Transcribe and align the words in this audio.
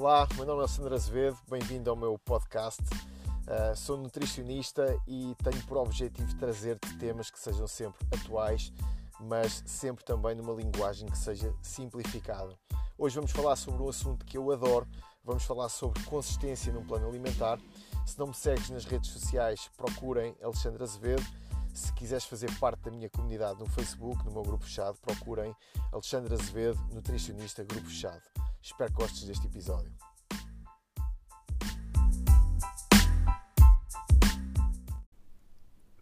Olá, 0.00 0.28
meu 0.36 0.46
nome 0.46 0.62
é 0.62 0.68
Sandra 0.68 0.94
Azevedo, 0.94 1.36
bem-vindo 1.50 1.90
ao 1.90 1.96
meu 1.96 2.16
podcast. 2.20 2.80
Uh, 2.84 3.74
sou 3.74 3.96
nutricionista 3.96 4.96
e 5.08 5.34
tenho 5.42 5.60
por 5.66 5.76
objetivo 5.76 6.36
trazer-te 6.36 6.96
temas 6.98 7.32
que 7.32 7.38
sejam 7.40 7.66
sempre 7.66 8.06
atuais, 8.14 8.72
mas 9.18 9.60
sempre 9.66 10.04
também 10.04 10.36
numa 10.36 10.52
linguagem 10.52 11.08
que 11.08 11.18
seja 11.18 11.52
simplificada. 11.60 12.56
Hoje 12.96 13.16
vamos 13.16 13.32
falar 13.32 13.56
sobre 13.56 13.82
um 13.82 13.88
assunto 13.88 14.24
que 14.24 14.38
eu 14.38 14.52
adoro, 14.52 14.86
vamos 15.24 15.42
falar 15.42 15.68
sobre 15.68 16.00
consistência 16.04 16.72
num 16.72 16.86
plano 16.86 17.08
alimentar. 17.08 17.58
Se 18.06 18.16
não 18.20 18.28
me 18.28 18.34
segues 18.34 18.70
nas 18.70 18.84
redes 18.84 19.10
sociais, 19.10 19.68
procurem 19.76 20.36
Alexandre 20.40 20.84
Azevedo. 20.84 21.26
Se 21.74 21.92
quiseres 21.92 22.24
fazer 22.24 22.56
parte 22.60 22.82
da 22.82 22.92
minha 22.92 23.10
comunidade 23.10 23.58
no 23.58 23.66
Facebook, 23.66 24.24
no 24.24 24.30
meu 24.30 24.44
grupo 24.44 24.62
fechado, 24.62 24.96
procurem 25.02 25.52
Alexandre 25.90 26.34
Azevedo, 26.34 26.78
nutricionista, 26.92 27.64
grupo 27.64 27.88
fechado. 27.88 28.22
Espero 28.62 28.90
que 28.90 28.96
gostes 28.96 29.24
deste 29.24 29.46
episódio. 29.46 29.92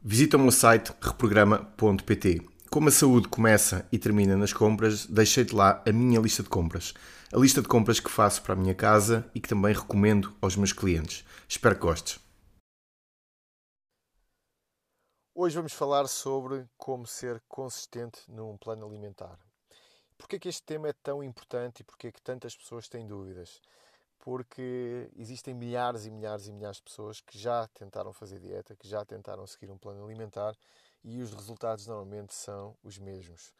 Visita 0.02 0.36
o 0.36 0.40
meu 0.40 0.52
site 0.52 0.92
reprograma.pt. 1.00 2.40
Como 2.70 2.88
a 2.88 2.92
saúde 2.92 3.28
começa 3.28 3.88
e 3.90 3.98
termina 3.98 4.36
nas 4.36 4.52
compras, 4.52 5.06
deixei-te 5.06 5.54
lá 5.54 5.82
a 5.86 5.92
minha 5.92 6.20
lista 6.20 6.42
de 6.42 6.48
compras. 6.48 6.94
A 7.32 7.38
lista 7.38 7.60
de 7.60 7.68
compras 7.68 7.98
que 7.98 8.10
faço 8.10 8.42
para 8.42 8.52
a 8.52 8.56
minha 8.56 8.74
casa 8.74 9.28
e 9.34 9.40
que 9.40 9.48
também 9.48 9.74
recomendo 9.74 10.36
aos 10.40 10.56
meus 10.56 10.72
clientes. 10.72 11.24
Espero 11.48 11.74
que 11.74 11.80
gostes. 11.80 12.20
Hoje 15.34 15.56
vamos 15.56 15.72
falar 15.72 16.06
sobre 16.06 16.68
como 16.76 17.06
ser 17.06 17.42
consistente 17.48 18.20
num 18.28 18.56
plano 18.56 18.86
alimentar. 18.86 19.45
Porquê 20.18 20.38
que 20.38 20.48
este 20.48 20.62
tema 20.62 20.88
é 20.88 20.92
tão 20.92 21.22
importante 21.22 21.80
e 21.80 21.84
porquê 21.84 22.10
que 22.10 22.22
tantas 22.22 22.56
pessoas 22.56 22.88
têm 22.88 23.06
dúvidas? 23.06 23.60
Porque 24.18 25.10
existem 25.14 25.54
milhares 25.54 26.06
e 26.06 26.10
milhares 26.10 26.48
e 26.48 26.52
milhares 26.52 26.78
de 26.78 26.82
pessoas 26.82 27.20
que 27.20 27.38
já 27.38 27.68
tentaram 27.68 28.12
fazer 28.12 28.40
dieta, 28.40 28.74
que 28.74 28.88
já 28.88 29.04
tentaram 29.04 29.46
seguir 29.46 29.70
um 29.70 29.78
plano 29.78 30.04
alimentar 30.04 30.56
e 31.04 31.22
os 31.22 31.32
resultados 31.32 31.86
normalmente 31.86 32.34
são 32.34 32.76
os 32.82 32.98
mesmos. 32.98 33.52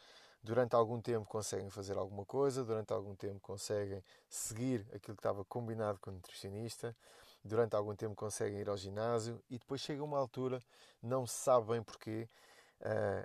Durante 0.43 0.75
algum 0.75 1.01
tempo 1.01 1.27
conseguem 1.27 1.71
fazer 1.71 1.97
alguma 1.97 2.25
coisa, 2.25 2.65
durante 2.65 2.93
algum 2.93 3.15
tempo 3.15 3.41
conseguem 3.41 4.03
seguir 4.29 4.81
aquilo 4.95 5.17
que 5.17 5.21
estava 5.21 5.45
combinado 5.45 5.99
com 6.01 6.11
o 6.11 6.15
nutricionista, 6.15 6.97
durante 7.45 7.77
algum 7.77 7.95
tempo 7.95 8.15
conseguem 8.15 8.61
ir 8.61 8.69
ao 8.69 8.77
ginásio 8.77 9.43
e 9.51 9.59
depois 9.59 9.81
chega 9.81 10.03
uma 10.03 10.19
altura, 10.19 10.63
não 11.03 11.27
se 11.27 11.35
sabe 11.35 11.69
bem 11.69 11.83
porquê, 11.83 12.29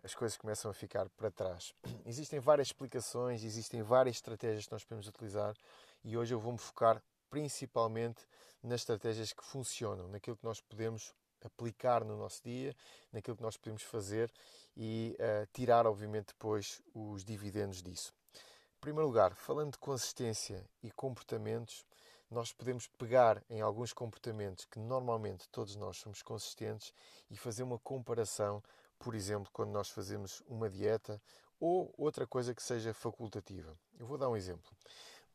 as 0.03 0.15
coisas 0.15 0.37
começam 0.37 0.71
a 0.71 0.73
ficar 0.73 1.09
para 1.09 1.29
trás. 1.29 1.73
Existem 2.05 2.39
várias 2.39 2.69
explicações, 2.69 3.43
existem 3.43 3.81
várias 3.81 4.15
estratégias 4.15 4.65
que 4.65 4.71
nós 4.71 4.83
podemos 4.83 5.07
utilizar 5.07 5.55
e 6.03 6.17
hoje 6.17 6.33
eu 6.33 6.39
vou-me 6.39 6.57
focar 6.57 7.01
principalmente 7.29 8.25
nas 8.61 8.81
estratégias 8.81 9.33
que 9.33 9.43
funcionam, 9.43 10.07
naquilo 10.07 10.35
que 10.35 10.43
nós 10.43 10.61
podemos 10.61 11.13
aplicar 11.43 12.03
no 12.03 12.17
nosso 12.17 12.43
dia, 12.43 12.75
naquilo 13.11 13.35
que 13.35 13.43
nós 13.43 13.57
podemos 13.57 13.81
fazer 13.83 14.31
e 14.75 15.15
uh, 15.19 15.47
tirar, 15.53 15.87
obviamente, 15.87 16.27
depois 16.27 16.81
os 16.93 17.23
dividendos 17.23 17.81
disso. 17.81 18.13
Em 18.33 18.81
primeiro 18.81 19.07
lugar, 19.07 19.35
falando 19.35 19.71
de 19.71 19.77
consistência 19.77 20.63
e 20.83 20.91
comportamentos, 20.91 21.85
nós 22.29 22.53
podemos 22.53 22.87
pegar 22.87 23.43
em 23.49 23.61
alguns 23.61 23.91
comportamentos 23.91 24.65
que 24.65 24.79
normalmente 24.79 25.49
todos 25.49 25.75
nós 25.75 25.97
somos 25.97 26.21
consistentes 26.21 26.93
e 27.29 27.35
fazer 27.35 27.63
uma 27.63 27.77
comparação 27.79 28.63
por 29.03 29.15
exemplo, 29.15 29.49
quando 29.51 29.71
nós 29.71 29.89
fazemos 29.89 30.41
uma 30.47 30.69
dieta 30.69 31.21
ou 31.59 31.93
outra 31.97 32.25
coisa 32.25 32.53
que 32.53 32.61
seja 32.61 32.93
facultativa. 32.93 33.77
Eu 33.99 34.05
vou 34.05 34.17
dar 34.17 34.29
um 34.29 34.37
exemplo. 34.37 34.71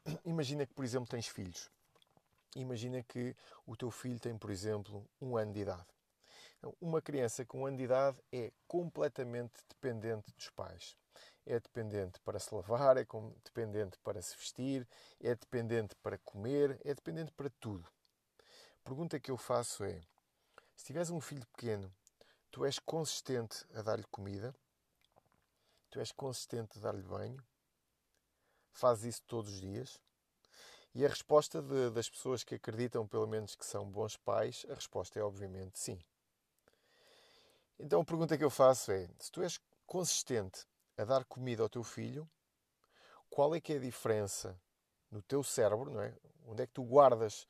Imagina 0.24 0.64
que, 0.66 0.72
por 0.72 0.84
exemplo, 0.84 1.08
tens 1.08 1.26
filhos. 1.26 1.70
Imagina 2.54 3.02
que 3.02 3.36
o 3.66 3.76
teu 3.76 3.90
filho 3.90 4.18
tem, 4.18 4.36
por 4.38 4.50
exemplo, 4.50 5.08
um 5.20 5.36
ano 5.36 5.52
de 5.52 5.60
idade. 5.60 5.86
Então, 6.58 6.74
uma 6.80 7.02
criança 7.02 7.44
com 7.44 7.62
um 7.62 7.66
ano 7.66 7.76
de 7.76 7.84
idade 7.84 8.18
é 8.32 8.52
completamente 8.66 9.54
dependente 9.68 10.32
dos 10.32 10.48
pais. 10.50 10.96
É 11.44 11.60
dependente 11.60 12.18
para 12.20 12.38
se 12.38 12.54
lavar, 12.54 12.96
é 12.96 13.06
dependente 13.44 13.98
para 14.02 14.22
se 14.22 14.36
vestir, 14.36 14.86
é 15.20 15.34
dependente 15.34 15.94
para 15.96 16.18
comer, 16.18 16.80
é 16.84 16.94
dependente 16.94 17.32
para 17.32 17.50
tudo. 17.60 17.86
A 18.80 18.84
pergunta 18.84 19.20
que 19.20 19.30
eu 19.30 19.36
faço 19.36 19.84
é: 19.84 20.00
se 20.76 20.86
tiveres 20.86 21.10
um 21.10 21.20
filho 21.20 21.46
pequeno 21.54 21.92
Tu 22.56 22.64
és 22.64 22.78
consistente 22.78 23.66
a 23.74 23.82
dar-lhe 23.82 24.06
comida? 24.10 24.56
Tu 25.90 26.00
és 26.00 26.10
consistente 26.10 26.78
a 26.78 26.80
dar-lhe 26.80 27.02
banho? 27.02 27.46
Fazes 28.72 29.04
isso 29.04 29.22
todos 29.26 29.52
os 29.52 29.60
dias? 29.60 30.00
E 30.94 31.04
a 31.04 31.08
resposta 31.10 31.60
de, 31.60 31.90
das 31.90 32.08
pessoas 32.08 32.42
que 32.42 32.54
acreditam, 32.54 33.06
pelo 33.06 33.26
menos, 33.26 33.54
que 33.54 33.66
são 33.66 33.84
bons 33.84 34.16
pais, 34.16 34.64
a 34.70 34.74
resposta 34.74 35.18
é 35.18 35.22
obviamente 35.22 35.78
sim. 35.78 35.98
Então 37.78 38.00
a 38.00 38.04
pergunta 38.06 38.38
que 38.38 38.44
eu 38.44 38.48
faço 38.48 38.90
é: 38.90 39.06
se 39.18 39.30
tu 39.30 39.42
és 39.42 39.60
consistente 39.86 40.66
a 40.96 41.04
dar 41.04 41.26
comida 41.26 41.62
ao 41.62 41.68
teu 41.68 41.84
filho, 41.84 42.26
qual 43.28 43.54
é 43.54 43.60
que 43.60 43.74
é 43.74 43.76
a 43.76 43.80
diferença 43.80 44.58
no 45.10 45.20
teu 45.20 45.44
cérebro, 45.44 45.90
não 45.90 46.00
é? 46.00 46.16
Onde 46.46 46.62
é 46.62 46.66
que 46.66 46.72
tu 46.72 46.84
guardas 46.84 47.46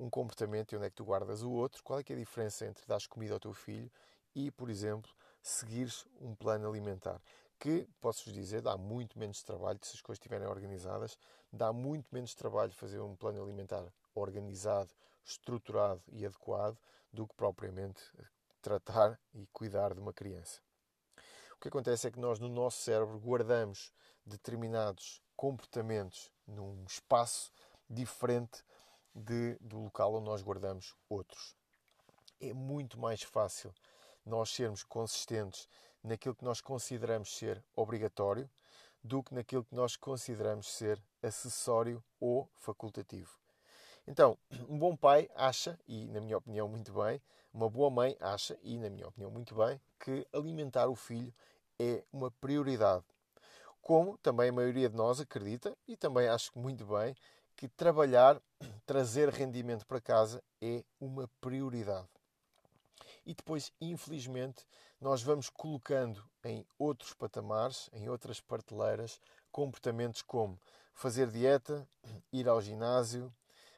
um 0.00 0.10
comportamento 0.10 0.72
e 0.72 0.76
onde 0.76 0.86
é 0.86 0.90
que 0.90 0.96
tu 0.96 1.04
guardas 1.04 1.44
o 1.44 1.50
outro? 1.52 1.80
Qual 1.84 2.00
é 2.00 2.02
que 2.02 2.12
é 2.12 2.16
a 2.16 2.18
diferença 2.18 2.66
entre 2.66 2.84
dar 2.88 3.06
comida 3.06 3.34
ao 3.34 3.38
teu 3.38 3.54
filho 3.54 3.88
e, 4.38 4.52
por 4.52 4.70
exemplo, 4.70 5.10
seguir 5.42 5.92
um 6.20 6.32
plano 6.32 6.68
alimentar. 6.68 7.20
Que, 7.58 7.88
posso-vos 8.00 8.32
dizer, 8.32 8.62
dá 8.62 8.76
muito 8.76 9.18
menos 9.18 9.42
trabalho, 9.42 9.80
se 9.82 9.96
as 9.96 10.00
coisas 10.00 10.18
estiverem 10.18 10.46
organizadas, 10.46 11.18
dá 11.52 11.72
muito 11.72 12.06
menos 12.12 12.36
trabalho 12.36 12.72
fazer 12.72 13.00
um 13.00 13.16
plano 13.16 13.42
alimentar 13.42 13.84
organizado, 14.14 14.90
estruturado 15.24 16.00
e 16.12 16.24
adequado 16.24 16.78
do 17.12 17.26
que 17.26 17.34
propriamente 17.34 18.00
tratar 18.62 19.18
e 19.34 19.44
cuidar 19.52 19.92
de 19.92 20.00
uma 20.00 20.12
criança. 20.12 20.60
O 21.56 21.60
que 21.60 21.66
acontece 21.66 22.06
é 22.06 22.10
que 22.12 22.20
nós, 22.20 22.38
no 22.38 22.48
nosso 22.48 22.80
cérebro, 22.82 23.18
guardamos 23.18 23.92
determinados 24.24 25.20
comportamentos 25.34 26.30
num 26.46 26.84
espaço 26.84 27.52
diferente 27.90 28.62
de, 29.12 29.56
do 29.60 29.80
local 29.80 30.14
onde 30.14 30.26
nós 30.26 30.42
guardamos 30.42 30.94
outros. 31.08 31.56
É 32.40 32.52
muito 32.52 33.00
mais 33.00 33.22
fácil 33.22 33.74
nós 34.28 34.50
sermos 34.50 34.82
consistentes 34.82 35.68
naquilo 36.02 36.34
que 36.34 36.44
nós 36.44 36.60
consideramos 36.60 37.36
ser 37.36 37.62
obrigatório 37.74 38.48
do 39.02 39.22
que 39.22 39.34
naquilo 39.34 39.64
que 39.64 39.74
nós 39.74 39.96
consideramos 39.96 40.68
ser 40.68 41.02
acessório 41.22 42.02
ou 42.20 42.48
facultativo. 42.56 43.38
Então, 44.06 44.38
um 44.68 44.78
bom 44.78 44.96
pai 44.96 45.28
acha, 45.34 45.78
e 45.86 46.06
na 46.06 46.20
minha 46.20 46.38
opinião 46.38 46.68
muito 46.68 46.92
bem, 46.92 47.20
uma 47.52 47.68
boa 47.68 47.90
mãe 47.90 48.16
acha, 48.20 48.58
e 48.62 48.78
na 48.78 48.88
minha 48.88 49.08
opinião 49.08 49.30
muito 49.30 49.54
bem, 49.54 49.80
que 49.98 50.26
alimentar 50.32 50.88
o 50.88 50.94
filho 50.94 51.32
é 51.78 52.02
uma 52.12 52.30
prioridade. 52.30 53.04
Como 53.80 54.18
também 54.18 54.50
a 54.50 54.52
maioria 54.52 54.88
de 54.88 54.96
nós 54.96 55.20
acredita, 55.20 55.76
e 55.86 55.96
também 55.96 56.28
acho 56.28 56.50
muito 56.58 56.84
bem, 56.86 57.14
que 57.56 57.68
trabalhar, 57.68 58.40
trazer 58.86 59.28
rendimento 59.30 59.86
para 59.86 60.00
casa 60.00 60.42
é 60.60 60.84
uma 61.00 61.28
prioridade 61.40 62.08
e 63.28 63.34
depois, 63.34 63.70
infelizmente, 63.78 64.64
nós 64.98 65.22
vamos 65.22 65.50
colocando 65.50 66.24
em 66.42 66.66
outros 66.78 67.12
patamares, 67.12 67.90
em 67.92 68.08
outras 68.08 68.40
prateleiras, 68.40 69.20
comportamentos 69.52 70.22
como 70.22 70.58
fazer 70.94 71.30
dieta, 71.30 71.86
ir 72.32 72.48
ao 72.48 72.58
ginásio, 72.62 73.30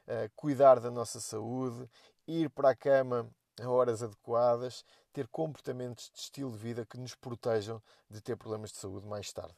eh, 0.07 0.29
cuidar 0.37 0.79
da 0.79 0.89
nossa 0.89 1.19
saúde, 1.19 1.85
ir 2.25 2.49
para 2.49 2.69
a 2.69 2.75
cama 2.75 3.29
a 3.61 3.69
horas 3.69 4.01
adequadas, 4.01 4.85
ter 5.11 5.27
comportamentos 5.27 6.09
de 6.09 6.19
estilo 6.21 6.49
de 6.49 6.57
vida 6.57 6.85
que 6.85 6.97
nos 6.97 7.13
protejam 7.13 7.83
de 8.09 8.21
ter 8.21 8.37
problemas 8.37 8.71
de 8.71 8.77
saúde 8.77 9.05
mais 9.05 9.33
tarde. 9.33 9.57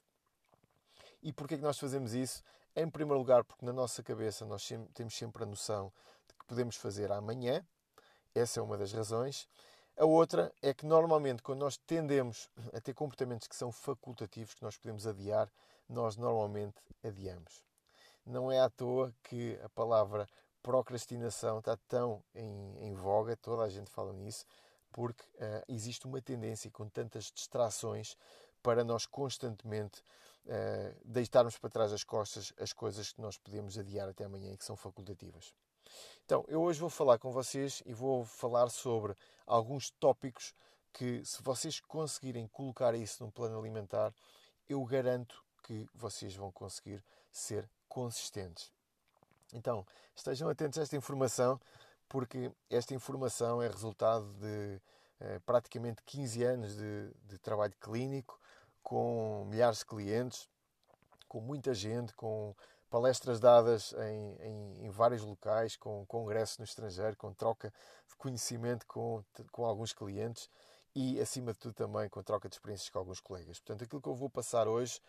E 1.21 1.31
porquê 1.31 1.53
é 1.53 1.57
que 1.57 1.63
nós 1.63 1.77
fazemos 1.77 2.15
isso? 2.15 2.41
Em 2.75 2.89
primeiro 2.89 3.19
lugar, 3.19 3.43
porque 3.43 3.63
na 3.63 3.71
nossa 3.71 4.01
cabeça 4.01 4.43
nós 4.43 4.67
temos 4.95 5.15
sempre 5.15 5.43
a 5.43 5.45
noção 5.45 5.93
de 6.27 6.33
que 6.33 6.45
podemos 6.47 6.77
fazer 6.77 7.11
amanhã, 7.11 7.63
essa 8.33 8.59
é 8.59 8.63
uma 8.63 8.75
das 8.75 8.91
razões, 8.91 9.47
a 9.97 10.05
outra 10.05 10.51
é 10.61 10.73
que 10.73 10.85
normalmente 10.85 11.41
quando 11.43 11.59
nós 11.59 11.77
tendemos 11.77 12.49
a 12.73 12.81
ter 12.81 12.93
comportamentos 12.93 13.47
que 13.47 13.55
são 13.55 13.71
facultativos, 13.71 14.53
que 14.53 14.63
nós 14.63 14.77
podemos 14.77 15.05
adiar, 15.05 15.51
nós 15.87 16.15
normalmente 16.17 16.81
adiamos. 17.03 17.63
Não 18.25 18.51
é 18.51 18.59
à 18.59 18.69
toa 18.69 19.13
que 19.23 19.59
a 19.63 19.69
palavra 19.69 20.27
procrastinação 20.61 21.59
está 21.59 21.77
tão 21.87 22.23
em, 22.33 22.87
em 22.87 22.93
voga, 22.93 23.35
toda 23.35 23.63
a 23.63 23.69
gente 23.69 23.91
fala 23.91 24.13
nisso, 24.13 24.45
porque 24.91 25.23
uh, 25.35 25.63
existe 25.67 26.05
uma 26.05 26.21
tendência 26.21 26.71
com 26.71 26.87
tantas 26.87 27.25
distrações 27.25 28.15
para 28.61 28.83
nós 28.83 29.05
constantemente 29.05 30.01
uh, 30.45 30.95
deitarmos 31.03 31.57
para 31.57 31.69
trás 31.69 31.91
as 31.91 32.03
costas 32.03 32.53
as 32.59 32.71
coisas 32.71 33.11
que 33.11 33.21
nós 33.21 33.37
podemos 33.37 33.77
adiar 33.77 34.07
até 34.07 34.23
amanhã 34.23 34.53
e 34.53 34.57
que 34.57 34.65
são 34.65 34.77
facultativas. 34.77 35.53
Então, 36.25 36.45
eu 36.47 36.61
hoje 36.61 36.79
vou 36.79 36.89
falar 36.89 37.17
com 37.19 37.31
vocês 37.31 37.81
e 37.85 37.93
vou 37.93 38.25
falar 38.25 38.69
sobre 38.69 39.15
alguns 39.45 39.89
tópicos 39.91 40.53
que, 40.93 41.23
se 41.25 41.41
vocês 41.41 41.79
conseguirem 41.79 42.47
colocar 42.47 42.93
isso 42.95 43.23
num 43.23 43.31
plano 43.31 43.57
alimentar, 43.59 44.13
eu 44.69 44.83
garanto 44.85 45.43
que 45.63 45.87
vocês 45.93 46.35
vão 46.35 46.51
conseguir 46.51 47.03
ser 47.31 47.69
consistentes. 47.89 48.71
Então, 49.53 49.85
estejam 50.15 50.49
atentos 50.49 50.79
a 50.79 50.83
esta 50.83 50.95
informação, 50.95 51.59
porque 52.07 52.51
esta 52.69 52.93
informação 52.93 53.61
é 53.61 53.67
resultado 53.67 54.25
de 54.33 54.81
eh, 55.19 55.39
praticamente 55.45 56.01
15 56.03 56.43
anos 56.43 56.75
de, 56.75 57.11
de 57.25 57.37
trabalho 57.37 57.73
clínico, 57.79 58.39
com 58.81 59.45
milhares 59.49 59.79
de 59.79 59.85
clientes, 59.85 60.49
com 61.27 61.39
muita 61.39 61.73
gente, 61.73 62.13
com 62.13 62.55
palestras 62.93 63.39
dadas 63.39 63.91
em, 63.93 64.35
em, 64.39 64.85
em, 64.85 64.89
vários 64.91 65.23
locais, 65.23 65.75
com 65.75 66.05
congressos 66.05 66.59
no 66.59 66.63
estrangeiro, 66.63 67.17
com 67.17 67.33
troca 67.33 67.73
de 68.07 68.15
conhecimento 68.15 68.85
com, 68.85 69.23
com 69.51 69.65
alguns 69.65 69.93
clientes 69.93 70.47
e, 70.93 71.19
acima 71.19 71.53
de 71.53 71.57
tudo, 71.57 71.73
também 71.73 72.07
com 72.07 72.21
troca 72.21 72.47
de 72.47 72.53
experiências 72.53 72.91
com 72.91 72.99
alguns 72.99 73.19
colegas. 73.19 73.59
Portanto, 73.59 73.83
aquilo 73.83 73.99
que 73.99 74.07
eu 74.07 74.13
vou 74.13 74.29
passar 74.29 74.67
hoje, 74.67 75.01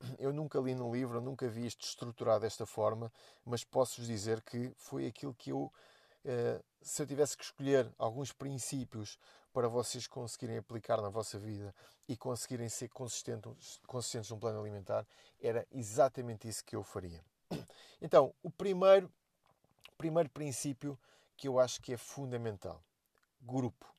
eu 0.18 0.32
nunca 0.32 0.58
li 0.58 0.74
no 0.74 0.90
livro, 0.90 1.20
nunca 1.20 1.46
vi 1.46 1.66
isto 1.66 1.84
estruturado 1.84 2.40
desta 2.40 2.64
forma, 2.64 3.12
mas 3.44 3.62
posso-vos 3.62 4.08
dizer 4.08 4.40
que 4.40 4.72
foi 4.78 5.06
aquilo 5.06 5.34
que 5.34 5.50
eu, 5.50 5.70
eh, 6.24 6.62
se 6.80 7.02
eu 7.02 7.06
tivesse 7.06 7.36
que 7.36 7.44
escolher 7.44 7.92
alguns 7.98 8.32
princípios 8.32 9.18
para 9.52 9.68
vocês 9.68 10.06
conseguirem 10.06 10.58
aplicar 10.58 11.00
na 11.00 11.08
vossa 11.08 11.38
vida 11.38 11.74
e 12.08 12.16
conseguirem 12.16 12.68
ser 12.68 12.88
consistentes, 12.88 13.80
consistentes 13.86 14.30
num 14.30 14.38
plano 14.38 14.60
alimentar, 14.60 15.06
era 15.40 15.66
exatamente 15.70 16.48
isso 16.48 16.64
que 16.64 16.76
eu 16.76 16.82
faria. 16.82 17.24
Então, 18.00 18.32
o 18.44 18.48
primeiro, 18.48 19.10
primeiro 19.96 20.30
princípio 20.30 20.96
que 21.36 21.48
eu 21.48 21.58
acho 21.58 21.82
que 21.82 21.92
é 21.92 21.96
fundamental: 21.96 22.80
grupo. 23.40 23.92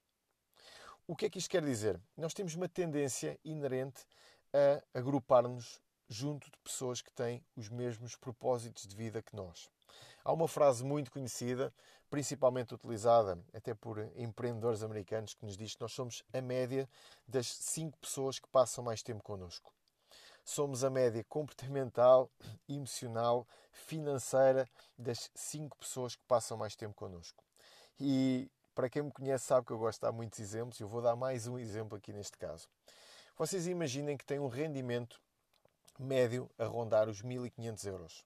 O 1.05 1.17
que 1.17 1.25
é 1.25 1.29
que 1.29 1.37
isto 1.37 1.49
quer 1.49 1.65
dizer? 1.65 1.99
Nós 2.15 2.33
temos 2.33 2.55
uma 2.55 2.69
tendência 2.69 3.37
inerente 3.43 4.05
a 4.53 4.97
agrupar-nos 4.97 5.81
junto 6.07 6.49
de 6.49 6.57
pessoas 6.59 7.01
que 7.01 7.11
têm 7.11 7.43
os 7.55 7.67
mesmos 7.67 8.15
propósitos 8.15 8.87
de 8.87 8.95
vida 8.95 9.21
que 9.21 9.35
nós. 9.35 9.69
Há 10.23 10.33
uma 10.33 10.47
frase 10.47 10.83
muito 10.83 11.11
conhecida, 11.11 11.73
principalmente 12.09 12.73
utilizada 12.73 13.37
até 13.53 13.73
por 13.73 13.99
empreendedores 14.15 14.83
americanos, 14.83 15.33
que 15.33 15.45
nos 15.45 15.55
diz 15.55 15.75
que 15.75 15.81
nós 15.81 15.93
somos 15.93 16.23
a 16.33 16.41
média 16.41 16.89
das 17.27 17.47
cinco 17.47 17.97
pessoas 17.97 18.39
que 18.39 18.47
passam 18.47 18.83
mais 18.83 19.01
tempo 19.01 19.23
connosco. 19.23 19.73
Somos 20.43 20.83
a 20.83 20.89
média 20.89 21.23
comportamental, 21.29 22.29
emocional, 22.67 23.47
financeira 23.71 24.67
das 24.97 25.29
cinco 25.35 25.77
pessoas 25.77 26.15
que 26.15 26.23
passam 26.27 26.57
mais 26.57 26.75
tempo 26.75 26.95
connosco. 26.95 27.43
E 27.99 28.49
para 28.73 28.89
quem 28.89 29.03
me 29.03 29.11
conhece 29.11 29.45
sabe 29.45 29.67
que 29.67 29.73
eu 29.73 29.77
gosto 29.77 29.99
de 29.99 30.03
dar 30.03 30.11
muitos 30.11 30.39
exemplos, 30.39 30.79
eu 30.79 30.87
vou 30.87 31.01
dar 31.01 31.15
mais 31.15 31.47
um 31.47 31.59
exemplo 31.59 31.97
aqui 31.97 32.11
neste 32.11 32.37
caso. 32.37 32.67
Vocês 33.37 33.67
imaginem 33.67 34.17
que 34.17 34.25
têm 34.25 34.39
um 34.39 34.47
rendimento 34.47 35.21
médio 35.99 36.49
a 36.57 36.65
rondar 36.65 37.09
os 37.09 37.21
1500 37.21 37.85
euros. 37.85 38.25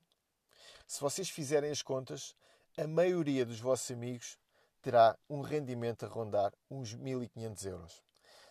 Se 0.88 1.00
vocês 1.02 1.30
fizerem 1.30 1.72
as 1.72 1.82
contas, 1.82 2.36
a 2.78 2.88
maioria 2.88 3.46
dos 3.46 3.60
vossos 3.60 3.90
amigos 3.92 4.38
terá 4.82 5.18
um 5.30 5.42
rendimento 5.42 6.06
a 6.06 6.10
rondar 6.10 6.54
uns 6.70 6.94
1500 6.94 7.66
euros. 7.66 8.04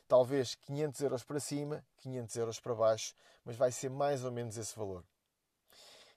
Talvez 0.08 0.54
500 0.54 1.00
euros 1.00 1.24
para 1.24 1.40
cima, 1.40 1.84
500 1.98 2.36
euros 2.36 2.60
para 2.60 2.74
baixo, 2.74 3.14
mas 3.44 3.56
vai 3.56 3.70
ser 3.72 3.90
mais 3.90 4.24
ou 4.24 4.32
menos 4.32 4.56
esse 4.56 4.76
valor. 4.76 5.04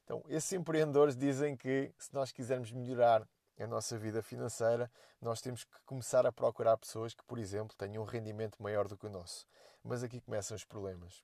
Então, 0.04 0.24
esses 0.28 0.52
empreendedores 0.54 1.16
dizem 1.16 1.58
que 1.58 1.94
se 1.98 2.14
nós 2.14 2.32
quisermos 2.32 2.72
melhorar 2.72 3.28
a 3.60 3.68
nossa 3.68 3.98
vida 3.98 4.22
financeira, 4.22 4.92
nós 5.22 5.42
temos 5.42 5.64
que 5.64 5.72
começar 5.86 6.26
a 6.26 6.32
procurar 6.32 6.78
pessoas 6.78 7.14
que, 7.14 7.24
por 7.24 7.40
exemplo, 7.40 7.76
tenham 7.78 8.04
um 8.04 8.06
rendimento 8.06 8.62
maior 8.62 8.88
do 8.88 8.98
que 8.98 9.08
o 9.08 9.10
nosso. 9.10 9.48
Mas 9.84 10.04
aqui 10.04 10.22
começam 10.22 10.56
os 10.56 10.64
problemas. 10.64 11.24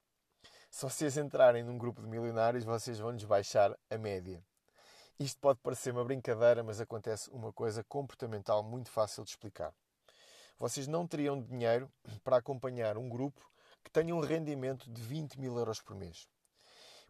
Se 0.70 0.84
vocês 0.84 1.18
entrarem 1.18 1.64
num 1.64 1.78
grupo 1.78 2.02
de 2.02 2.08
milionários, 2.08 2.64
vocês 2.64 2.98
vão-lhes 2.98 3.26
baixar 3.26 3.78
a 3.90 3.98
média. 3.98 4.44
Isto 5.22 5.40
pode 5.40 5.60
parecer 5.60 5.92
uma 5.92 6.04
brincadeira, 6.04 6.64
mas 6.64 6.82
acontece 6.82 7.30
uma 7.30 7.54
coisa 7.54 7.84
comportamental 7.84 8.64
muito 8.64 8.90
fácil 8.90 9.24
de 9.24 9.30
explicar. 9.30 9.72
Vocês 10.58 10.88
não 10.88 11.06
teriam 11.06 11.40
dinheiro 11.40 11.92
para 12.26 12.38
acompanhar 12.38 12.98
um 12.98 13.08
grupo 13.08 13.40
que 13.84 13.92
tenha 13.92 14.16
um 14.16 14.20
rendimento 14.20 14.90
de 14.90 15.00
20 15.00 15.40
mil 15.40 15.56
euros 15.60 15.80
por 15.80 15.96
mês. 15.96 16.28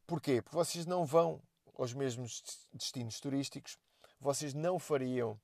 Porquê? 0.06 0.42
Porque 0.42 0.58
vocês 0.58 0.86
não 0.86 1.06
vão 1.06 1.42
aos 1.74 1.94
mesmos 1.94 2.44
destinos 2.74 3.18
turísticos, 3.22 3.78
vocês 4.20 4.54
não 4.54 4.78
fariam 4.78 5.40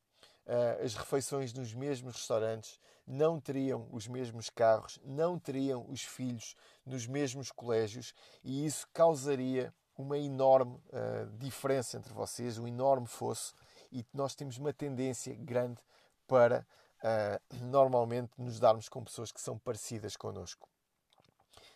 uh, 0.46 0.84
as 0.84 0.94
refeições 0.94 1.54
nos 1.54 1.74
mesmos 1.74 2.16
restaurantes, 2.16 2.81
não 3.08 3.40
teriam 3.40 3.88
os 3.94 4.10
mesmos 4.10 4.50
carros, 4.50 5.00
não 5.06 5.40
teriam 5.40 5.90
os 5.90 6.02
filhos 6.02 6.54
nos 6.86 7.08
mesmos 7.08 7.50
colégios 7.50 8.13
e 8.44 8.66
isso 8.66 8.86
causaria 8.94 9.74
uma 9.98 10.18
enorme 10.18 10.76
uh, 10.76 11.38
diferença 11.38 11.98
entre 11.98 12.14
vocês, 12.14 12.58
um 12.58 12.68
enorme 12.68 13.08
fosso 13.08 13.56
e 13.92 14.06
nós 14.14 14.36
temos 14.36 14.58
uma 14.58 14.72
tendência 14.72 15.36
grande 15.36 15.82
para 16.28 16.66
uh, 17.00 17.66
normalmente 17.66 18.32
nos 18.38 18.60
darmos 18.60 18.88
com 18.90 19.04
pessoas 19.04 19.32
que 19.32 19.42
são 19.42 19.58
parecidas 19.58 20.16
connosco. 20.16 20.70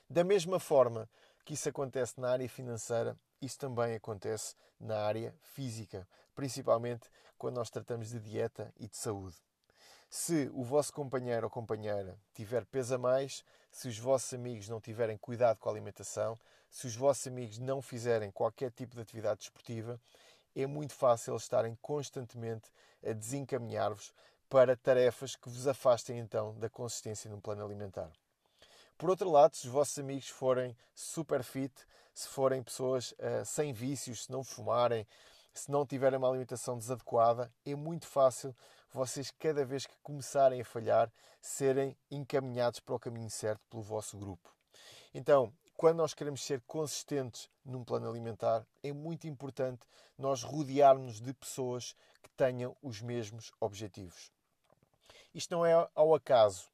Da 0.10 0.24
mesma 0.24 0.60
forma 0.60 1.10
que 1.46 1.54
isso 1.54 1.70
acontece 1.70 2.20
na 2.20 2.30
área 2.30 2.48
financeira, 2.48 3.18
isso 3.42 3.58
também 3.58 3.96
acontece 3.96 4.56
na 4.80 5.00
área 5.00 5.34
física, 5.42 6.08
principalmente 6.36 7.10
quando 7.38 7.56
nós 7.56 7.70
tratamos 7.70 8.10
de 8.10 8.20
dieta 8.20 8.72
e 8.78 8.88
de 8.88 8.98
saúde. 8.98 9.38
Se 10.10 10.52
o 10.54 10.64
vosso 10.64 10.92
companheiro 10.92 11.48
ou 11.48 11.50
companheira 11.50 12.20
tiver 12.34 12.66
peso 12.66 12.96
a 12.96 12.98
mais, 12.98 13.46
se 13.72 13.88
os 13.88 13.98
vossos 13.98 14.34
amigos 14.34 14.68
não 14.68 14.82
tiverem 14.82 15.18
cuidado 15.18 15.58
com 15.58 15.70
a 15.70 15.72
alimentação, 15.72 16.38
se 16.72 16.88
os 16.88 16.96
vossos 16.96 17.28
amigos 17.28 17.60
não 17.60 17.82
fizerem 17.82 18.32
qualquer 18.32 18.72
tipo 18.72 18.96
de 18.96 19.02
atividade 19.02 19.42
desportiva, 19.42 20.00
é 20.56 20.66
muito 20.66 20.94
fácil 20.94 21.36
estarem 21.36 21.78
constantemente 21.82 22.72
a 23.06 23.12
desencaminhar-vos 23.12 24.14
para 24.50 24.76
tarefas 24.76 25.36
que 25.36 25.50
vos 25.50 25.68
afastem 25.68 26.18
então 26.18 26.58
da 26.58 26.70
consistência 26.70 27.30
no 27.30 27.42
plano 27.42 27.64
alimentar. 27.64 28.10
Por 28.98 29.10
outro 29.10 29.30
lado, 29.30 29.56
se 29.56 29.68
os 29.68 29.74
vossos 29.74 29.98
amigos 30.00 30.30
forem 30.30 30.76
super 30.96 31.44
fit, 31.44 31.74
se 32.14 32.28
forem 32.28 32.64
pessoas 32.64 33.12
uh, 33.14 33.46
sem 33.46 33.74
vícios, 33.74 34.26
se 34.26 34.32
não 34.32 34.44
fumarem, 34.44 35.06
se 35.54 35.70
não 35.70 35.86
tiverem 35.86 36.18
uma 36.18 36.30
alimentação 36.30 36.78
desadequada, 36.78 37.52
é 37.66 37.76
muito 37.76 38.08
fácil 38.08 38.56
vocês, 38.94 39.32
cada 39.32 39.66
vez 39.66 39.86
que 39.86 39.96
começarem 40.04 40.62
a 40.62 40.66
falhar, 40.66 41.12
serem 41.42 41.98
encaminhados 42.10 42.80
para 42.80 42.96
o 42.96 43.00
caminho 43.00 43.30
certo 43.30 43.62
pelo 43.70 43.82
vosso 43.82 44.18
grupo. 44.18 44.54
Então, 45.14 45.52
quando 45.82 45.98
nós 45.98 46.14
queremos 46.14 46.44
ser 46.44 46.62
consistentes 46.68 47.50
num 47.66 47.84
plano 47.84 48.08
alimentar, 48.08 48.64
é 48.84 48.94
muito 48.94 49.26
importante 49.26 49.82
nós 50.16 50.44
rodearmos 50.44 51.20
de 51.20 51.34
pessoas 51.34 51.96
que 52.22 52.30
tenham 52.38 52.78
os 52.84 53.02
mesmos 53.02 53.52
objetivos. 53.60 54.32
Isto 55.34 55.56
não 55.56 55.66
é 55.66 55.74
ao 55.96 56.14
acaso. 56.14 56.70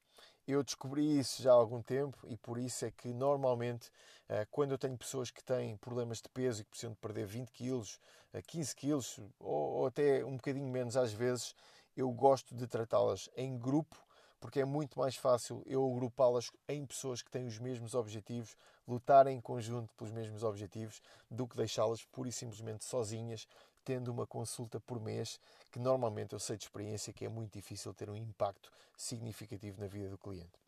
Eu 0.45 0.61
descobri 0.61 1.17
isso 1.17 1.41
já 1.41 1.51
há 1.51 1.55
algum 1.55 1.81
tempo 1.81 2.17
e 2.27 2.35
por 2.35 2.57
isso 2.57 2.83
é 2.83 2.91
que 2.91 3.13
normalmente 3.13 3.89
eh, 4.27 4.45
quando 4.51 4.71
eu 4.71 4.77
tenho 4.77 4.97
pessoas 4.97 5.31
que 5.31 5.41
têm 5.41 5.77
problemas 5.77 6.17
de 6.17 6.27
peso 6.27 6.59
e 6.59 6.65
que 6.65 6.71
precisam 6.71 6.91
de 6.91 6.99
perder 6.99 7.25
20 7.25 7.49
quilos, 7.53 8.01
15 8.45 8.75
quilos 8.75 9.19
ou 9.39 9.85
até 9.87 10.25
um 10.25 10.35
bocadinho 10.35 10.67
menos 10.67 10.97
às 10.97 11.13
vezes, 11.13 11.55
eu 11.95 12.11
gosto 12.11 12.53
de 12.53 12.67
tratá-las 12.67 13.29
em 13.37 13.57
grupo 13.57 13.95
porque 14.39 14.59
é 14.59 14.65
muito 14.65 14.99
mais 14.99 15.15
fácil 15.15 15.63
eu 15.65 15.85
agrupá-las 15.85 16.51
em 16.67 16.85
pessoas 16.85 17.21
que 17.21 17.31
têm 17.31 17.47
os 17.47 17.59
mesmos 17.59 17.95
objetivos, 17.95 18.55
lutarem 18.87 19.37
em 19.37 19.41
conjunto 19.41 19.93
pelos 19.95 20.13
mesmos 20.13 20.43
objetivos, 20.43 21.01
do 21.29 21.47
que 21.47 21.57
deixá-las 21.57 22.03
pura 22.05 22.29
e 22.29 22.31
simplesmente 22.31 22.85
sozinhas, 22.85 23.47
tendo 23.83 24.11
uma 24.11 24.27
consulta 24.27 24.79
por 24.79 24.99
mês, 24.99 25.39
que 25.71 25.79
normalmente 25.79 26.33
eu 26.33 26.39
sei 26.39 26.57
de 26.57 26.65
experiência 26.65 27.13
que 27.13 27.25
é 27.25 27.29
muito 27.29 27.53
difícil 27.53 27.93
ter 27.93 28.09
um 28.09 28.15
impacto 28.15 28.71
significativo 28.97 29.79
na 29.79 29.87
vida 29.87 30.09
do 30.09 30.17
cliente. 30.17 30.59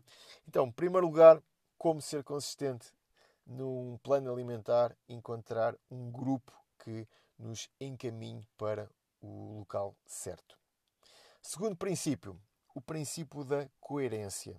Então, 0.48 0.68
em 0.68 0.72
primeiro 0.72 1.06
lugar, 1.06 1.42
como 1.78 2.02
ser 2.02 2.24
consistente 2.24 2.94
num 3.46 3.98
plano 4.04 4.32
alimentar, 4.32 4.96
encontrar 5.08 5.76
um 5.90 6.12
grupo 6.12 6.54
que 6.84 7.08
nos 7.38 7.70
encaminhe 7.80 8.48
para 8.58 8.90
o 9.22 9.60
local 9.60 9.96
certo. 10.06 10.58
Segundo 11.42 11.76
princípio, 11.76 12.40
o 12.74 12.82
princípio 12.82 13.44
da 13.44 13.68
coerência. 13.80 14.56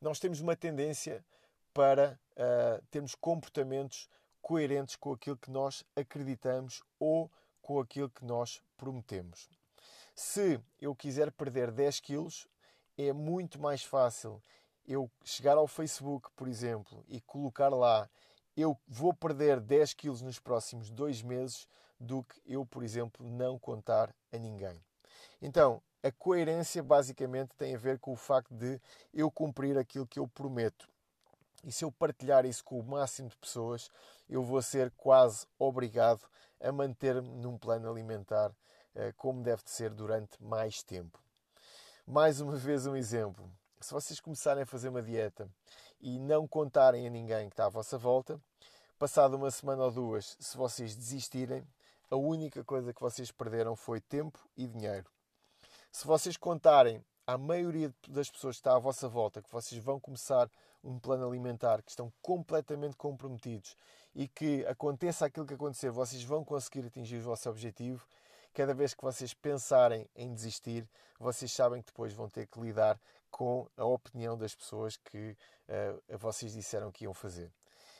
Nós 0.00 0.18
temos 0.18 0.40
uma 0.40 0.56
tendência 0.56 1.24
para 1.72 2.18
uh, 2.32 2.84
termos 2.90 3.14
comportamentos 3.14 4.08
coerentes 4.40 4.96
com 4.96 5.12
aquilo 5.12 5.36
que 5.36 5.50
nós 5.50 5.84
acreditamos 5.94 6.82
ou 6.98 7.30
com 7.60 7.78
aquilo 7.78 8.08
que 8.08 8.24
nós 8.24 8.62
prometemos. 8.76 9.48
Se 10.14 10.60
eu 10.80 10.94
quiser 10.94 11.30
perder 11.30 11.70
10 11.70 12.00
quilos, 12.00 12.48
é 12.96 13.12
muito 13.12 13.60
mais 13.60 13.84
fácil 13.84 14.42
eu 14.86 15.10
chegar 15.22 15.56
ao 15.56 15.68
Facebook, 15.68 16.30
por 16.34 16.48
exemplo, 16.48 17.04
e 17.08 17.20
colocar 17.20 17.68
lá 17.68 18.08
eu 18.56 18.78
vou 18.86 19.14
perder 19.14 19.60
10 19.60 19.94
quilos 19.94 20.20
nos 20.20 20.38
próximos 20.38 20.90
dois 20.90 21.22
meses 21.22 21.68
do 21.98 22.24
que 22.24 22.40
eu, 22.46 22.64
por 22.66 22.82
exemplo, 22.82 23.26
não 23.26 23.58
contar 23.58 24.14
a 24.32 24.36
ninguém. 24.36 24.78
Então, 25.40 25.82
a 26.02 26.10
coerência 26.10 26.82
basicamente 26.82 27.50
tem 27.56 27.74
a 27.74 27.78
ver 27.78 27.98
com 27.98 28.12
o 28.12 28.16
facto 28.16 28.54
de 28.54 28.80
eu 29.12 29.30
cumprir 29.30 29.76
aquilo 29.76 30.06
que 30.06 30.18
eu 30.18 30.26
prometo. 30.26 30.88
E 31.62 31.70
se 31.70 31.84
eu 31.84 31.92
partilhar 31.92 32.46
isso 32.46 32.64
com 32.64 32.80
o 32.80 32.82
máximo 32.82 33.28
de 33.28 33.36
pessoas, 33.36 33.90
eu 34.28 34.42
vou 34.42 34.62
ser 34.62 34.90
quase 34.96 35.46
obrigado 35.58 36.26
a 36.60 36.72
manter-me 36.72 37.28
num 37.28 37.58
plano 37.58 37.90
alimentar 37.90 38.50
uh, 38.50 39.12
como 39.16 39.42
deve 39.42 39.62
de 39.62 39.70
ser 39.70 39.90
durante 39.90 40.42
mais 40.42 40.82
tempo. 40.82 41.18
Mais 42.06 42.40
uma 42.40 42.56
vez 42.56 42.86
um 42.86 42.96
exemplo. 42.96 43.50
Se 43.78 43.92
vocês 43.92 44.20
começarem 44.20 44.62
a 44.62 44.66
fazer 44.66 44.88
uma 44.88 45.02
dieta 45.02 45.48
e 46.00 46.18
não 46.18 46.48
contarem 46.48 47.06
a 47.06 47.10
ninguém 47.10 47.48
que 47.48 47.54
está 47.54 47.66
à 47.66 47.70
vossa 47.70 47.98
volta, 47.98 48.40
passado 48.98 49.36
uma 49.36 49.50
semana 49.50 49.84
ou 49.84 49.90
duas, 49.90 50.36
se 50.40 50.56
vocês 50.56 50.94
desistirem, 50.94 51.66
a 52.10 52.16
única 52.16 52.64
coisa 52.64 52.92
que 52.92 53.00
vocês 53.00 53.30
perderam 53.30 53.76
foi 53.76 54.00
tempo 54.00 54.38
e 54.56 54.66
dinheiro. 54.66 55.10
Se 55.92 56.06
vocês 56.06 56.36
contarem 56.36 57.04
à 57.26 57.36
maioria 57.36 57.92
das 58.08 58.30
pessoas 58.30 58.56
que 58.56 58.60
está 58.60 58.76
à 58.76 58.78
vossa 58.78 59.08
volta 59.08 59.42
que 59.42 59.50
vocês 59.50 59.82
vão 59.82 59.98
começar 59.98 60.48
um 60.82 60.98
plano 60.98 61.26
alimentar, 61.28 61.82
que 61.82 61.90
estão 61.90 62.12
completamente 62.22 62.96
comprometidos 62.96 63.76
e 64.14 64.28
que 64.28 64.64
aconteça 64.66 65.26
aquilo 65.26 65.46
que 65.46 65.54
acontecer, 65.54 65.90
vocês 65.90 66.22
vão 66.22 66.44
conseguir 66.44 66.86
atingir 66.86 67.18
o 67.18 67.22
vosso 67.22 67.50
objetivo, 67.50 68.06
cada 68.54 68.72
vez 68.72 68.94
que 68.94 69.02
vocês 69.02 69.34
pensarem 69.34 70.08
em 70.14 70.32
desistir, 70.32 70.88
vocês 71.18 71.52
sabem 71.52 71.82
que 71.82 71.88
depois 71.88 72.12
vão 72.12 72.28
ter 72.28 72.46
que 72.46 72.60
lidar 72.60 72.98
com 73.30 73.68
a 73.76 73.84
opinião 73.84 74.38
das 74.38 74.54
pessoas 74.54 74.96
que 74.96 75.36
uh, 75.68 76.18
vocês 76.18 76.52
disseram 76.52 76.90
que 76.90 77.04
iam 77.04 77.12
fazer. 77.12 77.52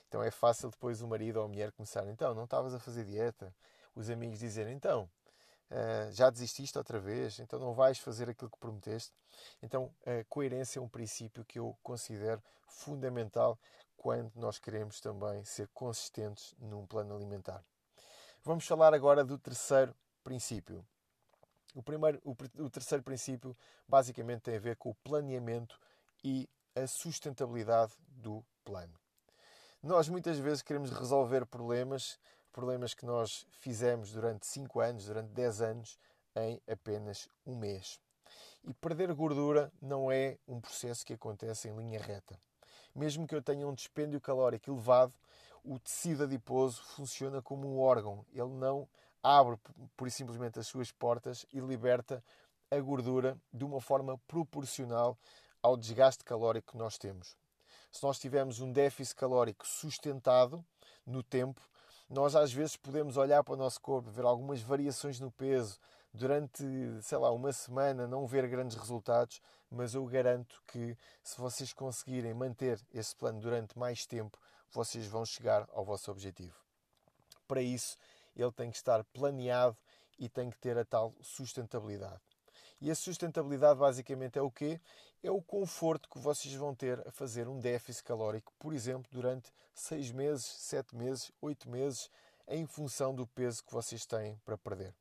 Então 0.09 0.23
é 0.23 0.31
fácil 0.31 0.71
depois 0.71 1.03
o 1.03 1.09
marido 1.09 1.39
ou 1.39 1.45
a 1.45 1.49
mulher 1.49 1.71
começar, 1.73 2.07
então, 2.09 2.35
não 2.35 2.45
estavas 2.45 2.73
a 2.73 2.79
fazer 2.79 3.05
dieta? 3.05 3.55
Os 3.95 4.09
amigos 4.11 4.39
dizerem, 4.39 4.75
então, 4.75 5.09
uh, 5.71 6.13
já 6.13 6.31
desististe 6.31 6.77
outra 6.77 6.99
vez? 6.99 7.39
Então 7.39 7.59
não 7.59 7.75
vais 7.75 7.99
fazer 7.99 8.29
aquilo 8.29 8.51
que 8.51 8.59
prometeste? 8.59 9.13
Então 9.63 9.93
a 10.05 10.25
coerência 10.29 10.79
é 10.79 10.83
um 10.83 10.89
princípio 10.89 11.45
que 11.45 11.59
eu 11.59 11.77
considero 11.83 12.43
fundamental 12.67 13.59
quando 13.97 14.33
nós 14.37 14.59
queremos 14.59 15.01
também 15.01 15.45
ser 15.45 15.69
consistentes 15.75 16.55
num 16.59 16.87
plano 16.87 17.15
alimentar. 17.15 17.63
Vamos 18.43 18.67
falar 18.67 18.95
agora 18.95 19.23
do 19.23 19.39
terceiro 19.39 19.95
princípio. 20.25 20.85
O, 21.75 21.83
primeiro, 21.83 22.21
o, 22.25 22.35
o 22.65 22.71
terceiro 22.71 23.05
princípio 23.05 23.57
basicamente 23.87 24.43
tem 24.43 24.57
a 24.57 24.61
ver 24.61 24.77
com 24.77 24.91
o 24.91 24.95
planeamento 24.95 25.79
e 26.25 26.49
a 26.75 26.87
sustentabilidade 26.87 27.93
do 28.09 28.45
plano. 28.65 28.99
Nós 29.83 30.09
muitas 30.09 30.39
vezes 30.39 30.63
queremos 30.63 30.91
resolver 30.91 31.47
problemas, 31.47 32.19
problemas 32.53 32.95
que 32.95 33.07
nós 33.07 33.47
fizemos 33.61 34.13
durante 34.13 34.47
5 34.47 34.81
anos, 34.81 35.07
durante 35.07 35.31
10 35.31 35.61
anos, 35.61 35.99
em 36.37 36.61
apenas 36.69 37.29
um 37.47 37.57
mês. 37.57 38.01
E 38.65 38.75
perder 38.75 39.13
gordura 39.15 39.73
não 39.81 40.13
é 40.13 40.39
um 40.47 40.61
processo 40.61 41.05
que 41.05 41.15
acontece 41.15 41.69
em 41.69 41.77
linha 41.77 42.01
reta. 42.01 42.39
Mesmo 42.95 43.27
que 43.27 43.35
eu 43.35 43.43
tenha 43.43 43.67
um 43.67 43.75
dispêndio 43.75 44.21
calórico 44.21 44.71
elevado, 44.71 45.15
o 45.65 45.79
tecido 45.79 46.25
adiposo 46.25 46.83
funciona 46.83 47.41
como 47.41 47.67
um 47.67 47.79
órgão. 47.79 48.25
Ele 48.33 48.51
não 48.51 48.89
abre 49.23 49.59
por 49.97 50.09
e 50.09 50.11
simplesmente 50.11 50.59
as 50.59 50.67
suas 50.67 50.91
portas 50.91 51.47
e 51.53 51.61
liberta 51.61 52.23
a 52.71 52.79
gordura 52.79 53.37
de 53.53 53.65
uma 53.65 53.81
forma 53.81 54.19
proporcional 54.27 55.19
ao 55.63 55.77
desgaste 55.77 56.25
calórico 56.25 56.73
que 56.73 56.79
nós 56.79 56.97
temos. 56.97 57.37
Se 57.91 58.03
nós 58.03 58.19
tivermos 58.19 58.61
um 58.61 58.73
déficit 58.73 59.17
calórico 59.17 59.67
sustentado 59.67 60.65
no 61.05 61.23
tempo, 61.23 61.61
nós 62.11 62.35
às 62.35 62.53
vezes 62.53 62.77
podemos 62.77 63.17
olhar 63.17 63.45
para 63.45 63.55
o 63.55 63.57
nosso 63.57 63.81
corpo, 63.81 64.11
ver 64.11 64.25
algumas 64.25 64.61
variações 64.61 65.21
no 65.21 65.31
peso 65.31 65.79
durante, 66.13 66.65
sei 67.03 67.19
lá, 67.19 67.31
uma 67.31 67.53
semana, 67.53 68.05
não 68.09 68.27
ver 68.27 68.49
grandes 68.49 68.77
resultados, 68.77 69.41
mas 69.71 69.95
eu 69.95 70.05
garanto 70.07 70.61
que 70.67 70.97
se 71.23 71.41
vocês 71.41 71.73
conseguirem 71.73 72.35
manter 72.35 72.81
esse 72.93 73.15
plano 73.15 73.41
durante 73.41 73.79
mais 73.79 74.07
tempo, 74.07 74.37
vocês 74.73 75.07
vão 75.07 75.25
chegar 75.25 75.69
ao 75.73 75.85
vosso 75.85 76.11
objetivo. 76.11 76.57
Para 77.47 77.63
isso, 77.63 77.97
ele 78.35 78.51
tem 78.51 78.71
que 78.71 78.77
estar 78.77 79.05
planeado 79.05 79.77
e 80.19 80.29
tem 80.29 80.51
que 80.51 80.59
ter 80.59 80.77
a 80.77 80.85
tal 80.85 81.15
sustentabilidade. 81.21 82.30
E 82.81 82.91
a 82.91 82.95
sustentabilidade 82.95 83.79
basicamente 83.79 84.39
é 84.39 84.43
o 84.43 84.51
quê? 84.51 84.81
É 85.23 85.31
o 85.31 85.43
conforto 85.43 86.09
que 86.09 86.19
vocês 86.19 86.55
vão 86.55 86.75
ter 86.75 87.07
a 87.07 87.13
fazer 87.13 87.47
um 87.47 87.59
déficit 87.59 88.05
calórico, 88.05 88.55
por 88.59 88.73
exemplo, 88.73 89.07
durante 89.13 89.53
6 89.75 90.13
meses, 90.13 90.47
7 90.47 90.97
meses, 90.97 91.31
8 91.43 91.69
meses, 91.69 92.11
em 92.49 92.67
função 92.67 93.15
do 93.15 93.27
peso 93.27 93.63
que 93.63 93.73
vocês 93.73 94.07
têm 94.07 94.41
para 94.45 94.57
perder. 94.57 94.95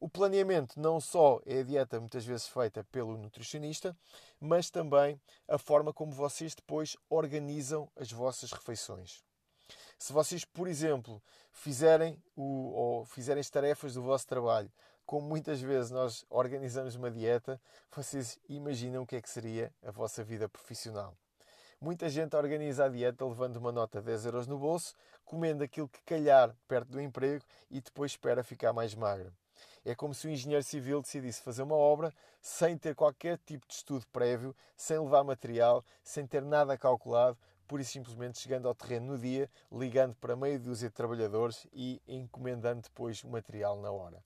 O 0.00 0.08
planeamento 0.08 0.78
não 0.78 1.00
só 1.00 1.40
é 1.46 1.60
a 1.60 1.62
dieta 1.62 2.00
muitas 2.00 2.24
vezes 2.26 2.48
feita 2.48 2.82
pelo 2.84 3.16
nutricionista, 3.16 3.96
mas 4.40 4.68
também 4.68 5.18
a 5.48 5.56
forma 5.56 5.92
como 5.92 6.12
vocês 6.12 6.54
depois 6.54 6.96
organizam 7.08 7.88
as 7.96 8.10
vossas 8.10 8.50
refeições. 8.50 9.22
Se 9.98 10.12
vocês, 10.12 10.44
por 10.44 10.68
exemplo, 10.68 11.22
fizerem, 11.52 12.22
o, 12.36 12.42
ou 12.42 13.04
fizerem 13.06 13.40
as 13.40 13.48
tarefas 13.48 13.94
do 13.94 14.02
vosso 14.02 14.26
trabalho, 14.26 14.70
como 15.06 15.28
muitas 15.28 15.60
vezes 15.60 15.90
nós 15.90 16.24
organizamos 16.30 16.94
uma 16.94 17.10
dieta, 17.10 17.60
vocês 17.94 18.38
imaginam 18.48 19.02
o 19.02 19.06
que 19.06 19.16
é 19.16 19.22
que 19.22 19.28
seria 19.28 19.72
a 19.82 19.90
vossa 19.90 20.24
vida 20.24 20.48
profissional. 20.48 21.14
Muita 21.80 22.08
gente 22.08 22.34
organiza 22.34 22.86
a 22.86 22.88
dieta 22.88 23.26
levando 23.26 23.56
uma 23.56 23.70
nota 23.70 24.00
de 24.00 24.06
10 24.06 24.26
euros 24.26 24.46
no 24.46 24.58
bolso, 24.58 24.94
comendo 25.24 25.62
aquilo 25.62 25.88
que 25.88 26.02
calhar 26.02 26.54
perto 26.66 26.92
do 26.92 27.00
emprego 27.00 27.44
e 27.70 27.80
depois 27.80 28.12
espera 28.12 28.42
ficar 28.42 28.72
mais 28.72 28.94
magro. 28.94 29.32
É 29.84 29.94
como 29.94 30.14
se 30.14 30.26
o 30.26 30.30
engenheiro 30.30 30.64
civil 30.64 31.02
decidisse 31.02 31.42
fazer 31.42 31.62
uma 31.62 31.74
obra 31.74 32.12
sem 32.40 32.78
ter 32.78 32.94
qualquer 32.94 33.38
tipo 33.44 33.66
de 33.68 33.74
estudo 33.74 34.06
prévio, 34.10 34.56
sem 34.74 34.98
levar 34.98 35.22
material, 35.24 35.84
sem 36.02 36.26
ter 36.26 36.42
nada 36.42 36.78
calculado, 36.78 37.36
pura 37.68 37.82
e 37.82 37.84
simplesmente 37.84 38.38
chegando 38.38 38.66
ao 38.66 38.74
terreno 38.74 39.12
no 39.12 39.18
dia, 39.18 39.50
ligando 39.70 40.14
para 40.16 40.34
meio 40.34 40.58
dúzia 40.58 40.88
de 40.88 40.94
trabalhadores 40.94 41.66
e 41.72 42.00
encomendando 42.08 42.82
depois 42.82 43.22
o 43.24 43.28
material 43.28 43.78
na 43.80 43.90
hora. 43.90 44.24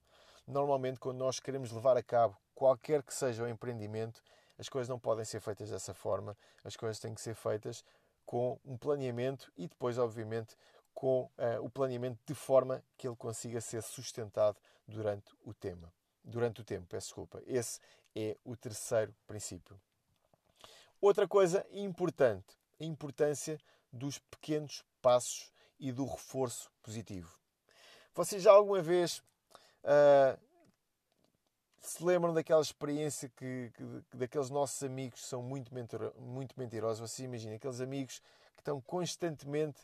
Normalmente, 0.49 0.99
quando 0.99 1.19
nós 1.19 1.39
queremos 1.39 1.71
levar 1.71 1.95
a 1.95 2.01
cabo 2.01 2.35
qualquer 2.55 3.03
que 3.03 3.13
seja 3.13 3.43
o 3.43 3.47
empreendimento, 3.47 4.23
as 4.57 4.67
coisas 4.67 4.89
não 4.89 4.97
podem 4.97 5.23
ser 5.23 5.39
feitas 5.39 5.69
dessa 5.69 5.93
forma, 5.93 6.35
as 6.63 6.75
coisas 6.75 6.99
têm 6.99 7.13
que 7.13 7.21
ser 7.21 7.35
feitas 7.35 7.85
com 8.25 8.59
um 8.65 8.75
planeamento 8.75 9.53
e 9.55 9.67
depois, 9.67 9.99
obviamente, 9.99 10.55
com 10.91 11.29
uh, 11.37 11.63
o 11.63 11.69
planeamento 11.69 12.19
de 12.25 12.33
forma 12.33 12.83
que 12.97 13.07
ele 13.07 13.15
consiga 13.15 13.61
ser 13.61 13.83
sustentado 13.83 14.57
durante 14.87 15.31
o 15.45 15.53
tema. 15.53 15.93
Durante 16.23 16.61
o 16.61 16.63
tempo, 16.63 16.87
peço 16.87 17.09
desculpa. 17.09 17.43
Esse 17.45 17.79
é 18.15 18.35
o 18.43 18.55
terceiro 18.55 19.13
princípio. 19.27 19.79
Outra 20.99 21.27
coisa 21.27 21.63
importante 21.71 22.57
a 22.81 22.83
importância 22.83 23.59
dos 23.93 24.17
pequenos 24.17 24.83
passos 24.99 25.51
e 25.79 25.91
do 25.91 26.05
reforço 26.05 26.71
positivo. 26.81 27.37
Vocês 28.15 28.41
já 28.41 28.51
alguma 28.51 28.81
vez 28.81 29.21
uh, 29.83 30.39
se 31.79 32.03
lembram 32.03 32.33
daquela 32.33 32.61
experiência 32.61 33.29
que, 33.29 33.71
que, 33.73 34.17
daqueles 34.17 34.49
nossos 34.49 34.81
amigos 34.83 35.21
que 35.21 35.27
são 35.27 35.41
muito, 35.41 35.73
mentiro, 35.73 36.13
muito 36.17 36.57
mentirosos? 36.57 36.99
Vocês 36.99 37.25
imaginem, 37.25 37.55
aqueles 37.55 37.81
amigos 37.81 38.19
que 38.55 38.61
estão 38.61 38.81
constantemente 38.81 39.79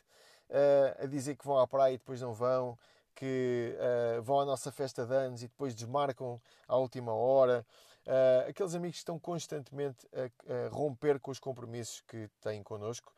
uh, 0.50 1.04
a 1.04 1.06
dizer 1.06 1.36
que 1.36 1.46
vão 1.46 1.58
à 1.58 1.66
praia 1.66 1.94
e 1.94 1.98
depois 1.98 2.20
não 2.20 2.32
vão, 2.32 2.78
que 3.14 3.76
uh, 4.18 4.22
vão 4.22 4.40
à 4.40 4.44
nossa 4.44 4.70
festa 4.70 5.06
de 5.06 5.14
anos 5.14 5.42
e 5.42 5.48
depois 5.48 5.74
desmarcam 5.74 6.40
à 6.68 6.76
última 6.76 7.12
hora, 7.12 7.64
Uh, 8.06 8.48
aqueles 8.48 8.72
amigos 8.72 8.98
que 8.98 9.00
estão 9.00 9.18
constantemente 9.18 10.06
a, 10.14 10.66
a, 10.66 10.68
romper 10.68 11.18
com 11.18 11.32
os 11.32 11.40
compromissos 11.40 12.00
que 12.02 12.30
têm 12.40 12.62
connosco. 12.62 13.12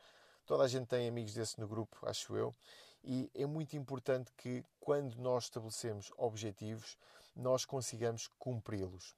Toda 0.47 0.63
a 0.63 0.67
gente 0.67 0.87
tem 0.87 1.07
amigos 1.07 1.31
desse 1.35 1.59
no 1.59 1.67
grupo, 1.67 1.95
acho 2.07 2.35
eu. 2.35 2.55
E 3.03 3.29
é 3.33 3.45
muito 3.45 3.77
importante 3.77 4.31
que, 4.35 4.63
quando 4.79 5.15
nós 5.15 5.45
estabelecemos 5.45 6.11
objetivos, 6.17 6.97
nós 7.35 7.65
consigamos 7.65 8.27
cumpri-los. 8.37 9.15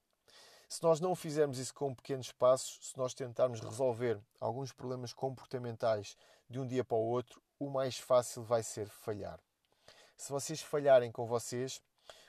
Se 0.69 0.81
nós 0.83 0.99
não 0.99 1.15
fizermos 1.15 1.57
isso 1.57 1.73
com 1.73 1.93
pequenos 1.93 2.31
passos, 2.31 2.91
se 2.91 2.97
nós 2.97 3.13
tentarmos 3.13 3.59
resolver 3.59 4.17
alguns 4.39 4.71
problemas 4.71 5.11
comportamentais 5.11 6.15
de 6.49 6.59
um 6.59 6.65
dia 6.65 6.83
para 6.83 6.95
o 6.95 7.05
outro, 7.09 7.41
o 7.59 7.69
mais 7.69 7.97
fácil 7.97 8.43
vai 8.43 8.63
ser 8.63 8.87
falhar. 8.87 9.39
Se 10.15 10.31
vocês 10.31 10.61
falharem 10.61 11.11
com 11.11 11.25
vocês, 11.25 11.81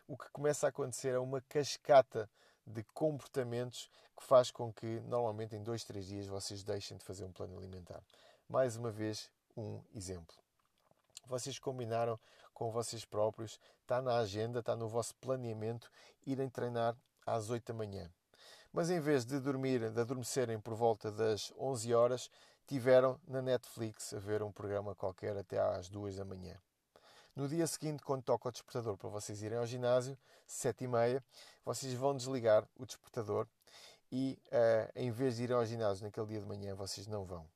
o 0.09 0.17
que 0.17 0.29
começa 0.31 0.67
a 0.67 0.71
acontecer 0.71 1.15
é 1.15 1.19
uma 1.19 1.41
cascata 1.43 2.29
de 2.67 2.83
comportamentos 2.83 3.89
que 4.17 4.25
faz 4.25 4.51
com 4.51 4.73
que 4.73 5.01
normalmente 5.01 5.55
em 5.55 5.63
dois, 5.63 5.85
três 5.85 6.07
dias 6.07 6.27
vocês 6.27 6.65
deixem 6.65 6.97
de 6.97 7.05
fazer 7.05 7.25
um 7.25 7.33
plano 7.33 7.57
alimentar. 7.57 8.03
Mais 8.49 8.77
uma 8.77 8.91
vez, 8.91 9.31
um 9.57 9.81
exemplo. 9.95 10.42
Vocês 11.27 11.59
combinaram 11.59 12.19
com 12.53 12.71
vocês 12.71 13.05
próprios, 13.05 13.59
está 13.81 14.01
na 14.03 14.17
agenda, 14.19 14.61
está 14.61 14.77
no 14.77 14.89
vosso 14.89 15.15
planeamento, 15.17 15.91
irem 16.27 16.49
treinar 16.49 16.97
às 17.27 17.51
8 17.51 17.73
da 17.73 17.75
manhã. 17.75 18.11
Mas 18.73 18.91
em 18.91 19.01
vez 19.01 19.25
de 19.25 19.39
dormir, 19.39 19.91
de 19.91 20.01
adormecerem 20.01 20.59
por 20.59 20.75
volta 20.75 21.11
das 21.11 21.53
11 21.59 21.95
horas, 21.95 22.31
tiveram 22.67 23.21
na 23.27 23.43
Netflix 23.43 24.15
a 24.15 24.19
ver 24.19 24.43
um 24.43 24.51
programa 24.51 24.95
qualquer 24.95 25.37
até 25.37 25.59
às 25.59 25.89
2 25.89 26.17
da 26.17 26.25
manhã. 26.25 26.57
No 27.35 27.49
dia 27.49 27.67
seguinte, 27.67 28.03
quando 28.03 28.23
toca 28.23 28.49
o 28.49 28.53
despertador 28.53 28.97
para 28.97 29.09
vocês 29.09 29.43
irem 29.43 29.59
ao 29.59 29.67
ginásio, 29.67 30.19
sete 30.47 30.85
e 30.85 30.89
meia, 30.89 31.25
vocês 31.65 31.95
vão 31.95 32.15
desligar 32.15 32.69
o 32.77 32.85
despertador 32.85 33.47
e, 34.11 34.39
uh, 34.49 34.93
em 34.95 35.11
vez 35.11 35.37
de 35.37 35.45
irem 35.45 35.57
ao 35.57 35.65
ginásio 35.65 36.05
naquele 36.05 36.27
dia 36.27 36.41
de 36.41 36.47
manhã, 36.47 36.75
vocês 36.75 37.07
não 37.07 37.25
vão. 37.25 37.47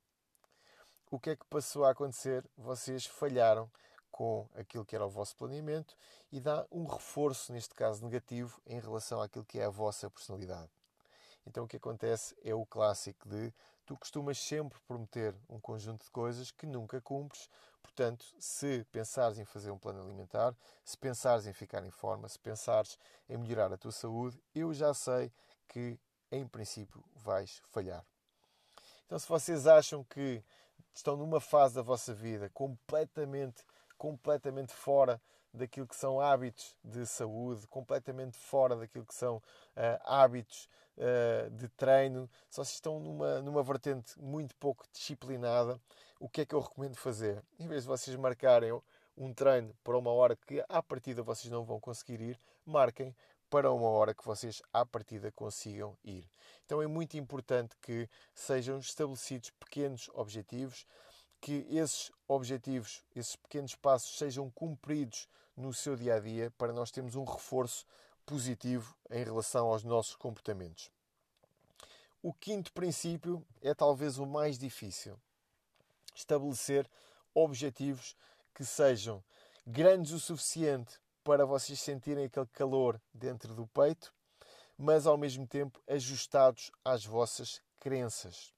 O 1.10 1.18
que 1.18 1.30
é 1.30 1.36
que 1.36 1.44
passou 1.46 1.84
a 1.84 1.90
acontecer? 1.90 2.44
Vocês 2.56 3.06
falharam 3.06 3.70
com 4.10 4.48
aquilo 4.54 4.84
que 4.84 4.96
era 4.96 5.06
o 5.06 5.10
vosso 5.10 5.36
planeamento 5.36 5.96
e 6.32 6.40
dá 6.40 6.66
um 6.70 6.86
reforço, 6.86 7.52
neste 7.52 7.74
caso 7.74 8.04
negativo, 8.04 8.60
em 8.66 8.80
relação 8.80 9.20
àquilo 9.20 9.44
que 9.44 9.58
é 9.58 9.64
a 9.64 9.70
vossa 9.70 10.10
personalidade. 10.10 10.70
Então 11.46 11.64
o 11.64 11.68
que 11.68 11.76
acontece 11.76 12.34
é 12.42 12.54
o 12.54 12.66
clássico 12.66 13.28
de 13.28 13.52
tu 13.84 13.96
costumas 13.96 14.38
sempre 14.38 14.78
prometer 14.88 15.34
um 15.48 15.60
conjunto 15.60 16.04
de 16.04 16.10
coisas 16.10 16.50
que 16.50 16.66
nunca 16.66 17.00
cumpres. 17.00 17.48
Portanto, 17.82 18.24
se 18.38 18.84
pensares 18.90 19.38
em 19.38 19.44
fazer 19.44 19.70
um 19.70 19.78
plano 19.78 20.02
alimentar, 20.02 20.54
se 20.84 20.98
pensares 20.98 21.46
em 21.46 21.52
ficar 21.52 21.84
em 21.84 21.90
forma, 21.90 22.28
se 22.28 22.38
pensares 22.38 22.98
em 23.28 23.36
melhorar 23.36 23.72
a 23.72 23.76
tua 23.76 23.92
saúde, 23.92 24.42
eu 24.54 24.74
já 24.74 24.92
sei 24.92 25.32
que 25.68 25.98
em 26.32 26.46
princípio 26.48 27.04
vais 27.14 27.62
falhar. 27.66 28.04
Então, 29.06 29.18
se 29.20 29.28
vocês 29.28 29.68
acham 29.68 30.02
que 30.02 30.42
estão 30.98 31.16
numa 31.16 31.40
fase 31.40 31.74
da 31.74 31.82
vossa 31.82 32.14
vida 32.14 32.50
completamente, 32.50 33.62
completamente 33.98 34.72
fora 34.72 35.20
daquilo 35.52 35.86
que 35.86 35.96
são 35.96 36.20
hábitos 36.20 36.76
de 36.84 37.06
saúde, 37.06 37.66
completamente 37.68 38.36
fora 38.36 38.76
daquilo 38.76 39.06
que 39.06 39.14
são 39.14 39.36
uh, 39.36 39.42
hábitos 40.04 40.68
uh, 40.96 41.50
de 41.50 41.68
treino, 41.68 42.28
se 42.50 42.56
vocês 42.56 42.74
estão 42.74 43.00
numa, 43.00 43.40
numa 43.40 43.62
vertente 43.62 44.20
muito 44.20 44.54
pouco 44.56 44.84
disciplinada, 44.92 45.80
o 46.18 46.28
que 46.28 46.42
é 46.42 46.46
que 46.46 46.54
eu 46.54 46.60
recomendo 46.60 46.96
fazer? 46.96 47.42
Em 47.58 47.66
vez 47.66 47.82
de 47.82 47.88
vocês 47.88 48.16
marcarem 48.16 48.72
um 49.16 49.32
treino 49.32 49.74
para 49.82 49.96
uma 49.96 50.10
hora 50.10 50.36
que 50.36 50.62
à 50.68 50.82
partida 50.82 51.22
vocês 51.22 51.50
não 51.50 51.64
vão 51.64 51.80
conseguir 51.80 52.20
ir, 52.20 52.40
marquem 52.64 53.14
para 53.48 53.72
uma 53.72 53.88
hora 53.88 54.14
que 54.14 54.24
vocês 54.24 54.60
à 54.72 54.84
partida 54.84 55.30
consigam 55.32 55.96
ir. 56.04 56.28
Então 56.64 56.82
é 56.82 56.86
muito 56.86 57.16
importante 57.16 57.76
que 57.80 58.08
sejam 58.34 58.78
estabelecidos 58.78 59.50
pequenos 59.50 60.10
objetivos, 60.14 60.86
que 61.40 61.66
esses 61.70 62.10
objetivos, 62.26 63.04
esses 63.14 63.36
pequenos 63.36 63.74
passos 63.74 64.16
sejam 64.18 64.50
cumpridos 64.50 65.28
no 65.56 65.72
seu 65.72 65.96
dia 65.96 66.16
a 66.16 66.20
dia 66.20 66.50
para 66.58 66.72
nós 66.72 66.90
termos 66.90 67.14
um 67.14 67.24
reforço 67.24 67.86
positivo 68.24 68.96
em 69.10 69.22
relação 69.22 69.68
aos 69.68 69.84
nossos 69.84 70.16
comportamentos. 70.16 70.90
O 72.22 72.34
quinto 72.34 72.72
princípio 72.72 73.46
é 73.62 73.72
talvez 73.72 74.18
o 74.18 74.26
mais 74.26 74.58
difícil. 74.58 75.16
Estabelecer 76.14 76.90
objetivos 77.32 78.16
que 78.52 78.64
sejam 78.64 79.22
grandes 79.64 80.12
o 80.12 80.18
suficiente 80.18 80.98
para 81.26 81.44
vocês 81.44 81.80
sentirem 81.80 82.26
aquele 82.26 82.46
calor 82.52 83.02
dentro 83.12 83.52
do 83.52 83.66
peito, 83.66 84.14
mas 84.78 85.08
ao 85.08 85.18
mesmo 85.18 85.44
tempo 85.44 85.82
ajustados 85.88 86.70
às 86.84 87.04
vossas 87.04 87.60
crenças. 87.80 88.54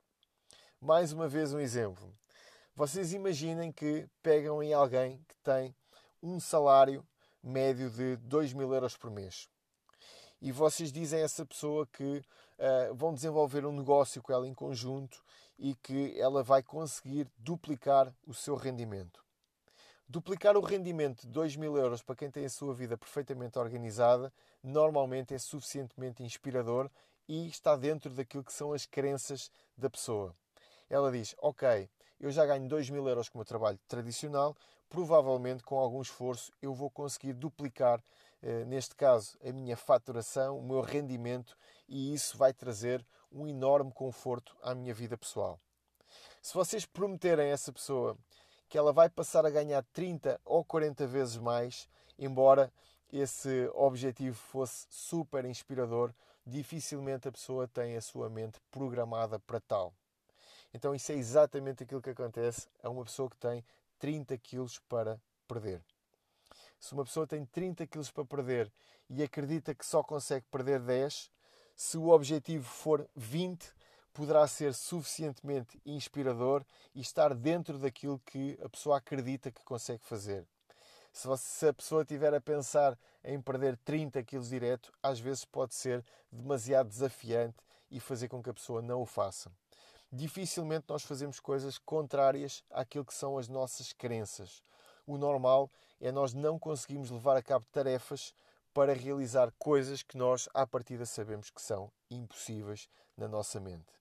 Mais 0.78 1.10
uma 1.10 1.26
vez 1.26 1.54
um 1.54 1.60
exemplo. 1.60 2.14
Vocês 2.76 3.14
imaginem 3.14 3.72
que 3.72 4.06
pegam 4.22 4.62
em 4.62 4.74
alguém 4.74 5.24
que 5.26 5.34
tem 5.42 5.74
um 6.22 6.38
salário 6.38 7.02
médio 7.42 7.88
de 7.88 8.16
2 8.16 8.52
mil 8.52 8.74
euros 8.74 8.98
por 8.98 9.10
mês. 9.10 9.48
E 10.38 10.52
vocês 10.52 10.92
dizem 10.92 11.20
a 11.20 11.24
essa 11.24 11.46
pessoa 11.46 11.86
que 11.86 12.18
uh, 12.18 12.94
vão 12.94 13.14
desenvolver 13.14 13.64
um 13.64 13.72
negócio 13.72 14.22
com 14.22 14.30
ela 14.30 14.46
em 14.46 14.52
conjunto 14.52 15.24
e 15.58 15.74
que 15.74 16.20
ela 16.20 16.42
vai 16.42 16.62
conseguir 16.62 17.32
duplicar 17.38 18.14
o 18.26 18.34
seu 18.34 18.56
rendimento. 18.56 19.27
Duplicar 20.10 20.56
o 20.56 20.62
rendimento 20.62 21.26
de 21.26 21.28
2 21.28 21.56
mil 21.56 21.76
euros 21.76 22.00
para 22.00 22.16
quem 22.16 22.30
tem 22.30 22.46
a 22.46 22.48
sua 22.48 22.72
vida 22.72 22.96
perfeitamente 22.96 23.58
organizada 23.58 24.32
normalmente 24.62 25.34
é 25.34 25.38
suficientemente 25.38 26.22
inspirador 26.22 26.90
e 27.28 27.46
está 27.46 27.76
dentro 27.76 28.14
daquilo 28.14 28.42
que 28.42 28.54
são 28.54 28.72
as 28.72 28.86
crenças 28.86 29.50
da 29.76 29.90
pessoa. 29.90 30.34
Ela 30.88 31.12
diz: 31.12 31.34
Ok, 31.42 31.90
eu 32.18 32.30
já 32.30 32.46
ganho 32.46 32.66
2 32.66 32.88
mil 32.88 33.06
euros 33.06 33.28
com 33.28 33.36
o 33.36 33.40
meu 33.40 33.44
trabalho 33.44 33.78
tradicional, 33.86 34.56
provavelmente 34.88 35.62
com 35.62 35.78
algum 35.78 36.00
esforço 36.00 36.50
eu 36.62 36.72
vou 36.72 36.88
conseguir 36.88 37.34
duplicar, 37.34 38.02
eh, 38.42 38.64
neste 38.64 38.96
caso, 38.96 39.36
a 39.44 39.52
minha 39.52 39.76
faturação, 39.76 40.58
o 40.58 40.62
meu 40.62 40.80
rendimento 40.80 41.54
e 41.86 42.14
isso 42.14 42.38
vai 42.38 42.54
trazer 42.54 43.04
um 43.30 43.46
enorme 43.46 43.92
conforto 43.92 44.56
à 44.62 44.74
minha 44.74 44.94
vida 44.94 45.18
pessoal. 45.18 45.60
Se 46.40 46.54
vocês 46.54 46.86
prometerem 46.86 47.50
a 47.50 47.52
essa 47.52 47.70
pessoa 47.70 48.16
que 48.68 48.76
ela 48.76 48.92
vai 48.92 49.08
passar 49.08 49.46
a 49.46 49.50
ganhar 49.50 49.82
30 49.92 50.40
ou 50.44 50.64
40 50.64 51.06
vezes 51.06 51.36
mais, 51.36 51.88
embora 52.18 52.72
esse 53.12 53.70
objetivo 53.74 54.36
fosse 54.36 54.86
super 54.90 55.44
inspirador, 55.44 56.12
dificilmente 56.44 57.28
a 57.28 57.32
pessoa 57.32 57.66
tem 57.66 57.96
a 57.96 58.00
sua 58.00 58.28
mente 58.28 58.60
programada 58.70 59.38
para 59.38 59.60
tal. 59.60 59.92
Então, 60.72 60.94
isso 60.94 61.10
é 61.12 61.14
exatamente 61.14 61.82
aquilo 61.82 62.02
que 62.02 62.10
acontece 62.10 62.68
a 62.82 62.90
uma 62.90 63.04
pessoa 63.04 63.30
que 63.30 63.36
tem 63.36 63.64
30 63.98 64.36
quilos 64.38 64.78
para 64.78 65.18
perder. 65.46 65.82
Se 66.78 66.92
uma 66.92 67.04
pessoa 67.04 67.26
tem 67.26 67.44
30 67.46 67.86
quilos 67.86 68.10
para 68.10 68.24
perder 68.24 68.70
e 69.08 69.22
acredita 69.22 69.74
que 69.74 69.84
só 69.84 70.02
consegue 70.02 70.44
perder 70.50 70.80
10, 70.80 71.30
se 71.74 71.96
o 71.96 72.08
objetivo 72.08 72.64
for 72.64 73.08
20, 73.16 73.72
poderá 74.18 74.44
ser 74.48 74.74
suficientemente 74.74 75.80
inspirador 75.86 76.64
e 76.92 77.00
estar 77.00 77.32
dentro 77.32 77.78
daquilo 77.78 78.20
que 78.26 78.58
a 78.60 78.68
pessoa 78.68 78.96
acredita 78.96 79.48
que 79.48 79.62
consegue 79.62 80.02
fazer. 80.02 80.44
Se 81.12 81.68
a 81.68 81.72
pessoa 81.72 82.02
estiver 82.02 82.34
a 82.34 82.40
pensar 82.40 82.98
em 83.22 83.40
perder 83.40 83.76
30 83.84 84.20
quilos 84.24 84.48
direto, 84.48 84.92
às 85.00 85.20
vezes 85.20 85.44
pode 85.44 85.72
ser 85.72 86.04
demasiado 86.32 86.88
desafiante 86.88 87.58
e 87.92 88.00
fazer 88.00 88.26
com 88.26 88.42
que 88.42 88.50
a 88.50 88.54
pessoa 88.54 88.82
não 88.82 89.02
o 89.02 89.06
faça. 89.06 89.52
Dificilmente 90.10 90.86
nós 90.88 91.04
fazemos 91.04 91.38
coisas 91.38 91.78
contrárias 91.78 92.64
àquilo 92.72 93.04
que 93.04 93.14
são 93.14 93.38
as 93.38 93.46
nossas 93.46 93.92
crenças. 93.92 94.64
O 95.06 95.16
normal 95.16 95.70
é 96.00 96.10
nós 96.10 96.34
não 96.34 96.58
conseguirmos 96.58 97.12
levar 97.12 97.36
a 97.36 97.42
cabo 97.42 97.66
tarefas 97.70 98.34
para 98.74 98.92
realizar 98.92 99.52
coisas 99.60 100.02
que 100.02 100.18
nós, 100.18 100.48
à 100.52 100.66
partida, 100.66 101.06
sabemos 101.06 101.50
que 101.50 101.62
são 101.62 101.92
impossíveis 102.10 102.88
na 103.16 103.28
nossa 103.28 103.60
mente. 103.60 103.97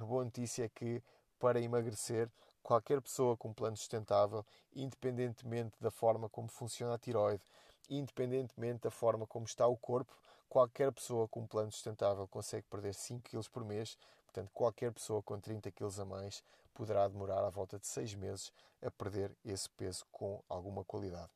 A 0.00 0.04
boa 0.04 0.24
notícia 0.24 0.64
é 0.64 0.68
que, 0.68 1.02
para 1.38 1.60
emagrecer, 1.60 2.30
qualquer 2.62 3.02
pessoa 3.02 3.36
com 3.36 3.50
um 3.50 3.52
plano 3.52 3.76
sustentável, 3.76 4.46
independentemente 4.74 5.76
da 5.78 5.90
forma 5.90 6.26
como 6.26 6.48
funciona 6.48 6.94
a 6.94 6.98
tiroide, 6.98 7.42
independentemente 7.90 8.80
da 8.80 8.90
forma 8.90 9.26
como 9.26 9.44
está 9.44 9.66
o 9.66 9.76
corpo, 9.76 10.16
qualquer 10.48 10.90
pessoa 10.90 11.28
com 11.28 11.40
um 11.40 11.46
plano 11.46 11.70
sustentável 11.70 12.26
consegue 12.26 12.66
perder 12.70 12.94
5 12.94 13.28
kg 13.28 13.46
por 13.50 13.62
mês. 13.62 13.98
Portanto, 14.24 14.50
qualquer 14.54 14.90
pessoa 14.90 15.22
com 15.22 15.38
30 15.38 15.70
kg 15.70 16.00
a 16.00 16.04
mais 16.06 16.42
poderá 16.72 17.06
demorar 17.06 17.44
à 17.44 17.50
volta 17.50 17.78
de 17.78 17.86
6 17.86 18.14
meses 18.14 18.50
a 18.82 18.90
perder 18.90 19.30
esse 19.44 19.68
peso 19.68 20.06
com 20.10 20.42
alguma 20.48 20.82
qualidade. 20.82 21.30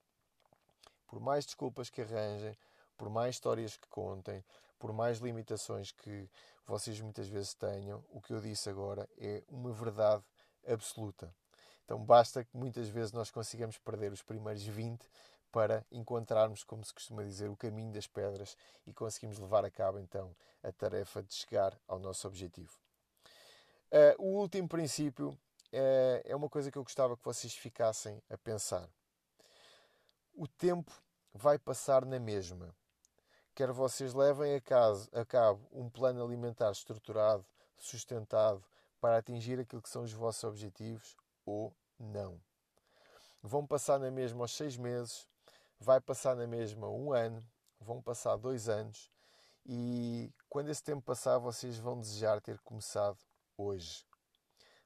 Por 1.07 1.21
mais 1.21 1.45
desculpas 1.45 1.91
que 1.91 2.01
arranjem, 2.01 2.57
por 2.97 3.11
mais 3.11 3.35
histórias 3.35 3.77
que 3.77 3.89
contem, 3.89 4.43
por 4.85 4.93
mais 4.93 5.17
limitações 5.17 5.93
que 5.93 6.29
vocês 6.67 7.01
muitas 7.01 7.27
vezes 7.27 7.55
tenham, 7.55 8.05
o 8.11 8.21
que 8.21 8.35
eu 8.35 8.39
disse 8.39 8.69
agora 8.69 9.09
é 9.17 9.43
uma 9.49 9.73
verdade 9.73 10.23
absoluta. 10.69 11.35
Então 11.83 12.05
basta 12.05 12.45
que 12.45 12.55
muitas 12.55 12.91
vezes 12.91 13.11
nós 13.11 13.31
consigamos 13.31 13.79
perder 13.79 14.13
os 14.13 14.21
primeiros 14.21 14.63
20 14.63 15.01
para 15.51 15.87
encontrarmos, 15.91 16.65
como 16.65 16.85
se 16.85 16.93
costuma 16.93 17.23
dizer, 17.23 17.49
o 17.49 17.57
caminho 17.57 17.95
das 17.95 18.07
pedras 18.07 18.59
e 18.87 18.93
conseguimos 18.93 19.39
levar 19.39 19.65
a 19.65 19.71
cabo 19.71 19.99
então 19.99 20.37
a 20.63 20.71
tarefa 20.71 21.23
de 21.23 21.33
chegar 21.33 21.75
ao 21.89 21.99
nosso 21.99 22.29
objetivo. 22.29 22.79
Uh, 23.91 24.23
o 24.23 24.39
último 24.39 24.69
princípio 24.69 25.31
uh, 25.31 26.21
é 26.23 26.37
uma 26.37 26.51
coisa 26.51 26.71
que 26.71 26.77
eu 26.77 26.85
gostava 26.85 27.17
que 27.17 27.25
vocês 27.25 27.55
ficassem 27.55 28.23
a 28.29 28.37
pensar. 28.37 28.87
O 30.35 30.47
tempo 30.47 30.93
vai 31.33 31.59
passar 31.59 32.05
na 32.05 32.21
mesma 32.21 32.77
quer 33.55 33.71
vocês 33.73 34.15
levem 34.15 34.55
a, 34.55 34.61
caso, 34.61 35.09
a 35.13 35.25
cabo 35.25 35.61
um 35.73 35.89
plano 35.89 36.25
alimentar 36.25 36.71
estruturado, 36.71 37.45
sustentado, 37.79 38.65
para 39.01 39.19
atingir 39.19 39.61
aquilo 39.61 39.83
que 39.83 39.91
são 39.91 40.03
os 40.03 40.13
vossos 40.13 40.45
objetivos 40.45 41.17
ou 41.45 41.75
não. 41.99 42.41
Vão 43.43 43.67
passar 43.67 43.99
na 43.99 44.11
mesma 44.11 44.45
aos 44.45 44.57
seis 44.57 44.77
meses, 44.77 45.29
vai 45.79 46.01
passar 46.01 46.35
na 46.35 46.47
mesma 46.47 46.89
um 46.89 47.13
ano, 47.13 47.43
vão 47.81 48.01
passar 48.01 48.37
dois 48.37 48.69
anos 48.69 49.11
e 49.67 50.31
quando 50.49 50.69
esse 50.69 50.83
tempo 50.83 51.01
passar, 51.01 51.39
vocês 51.39 51.79
vão 51.79 51.99
desejar 51.99 52.41
ter 52.41 52.59
começado 52.61 53.19
hoje. 53.57 54.05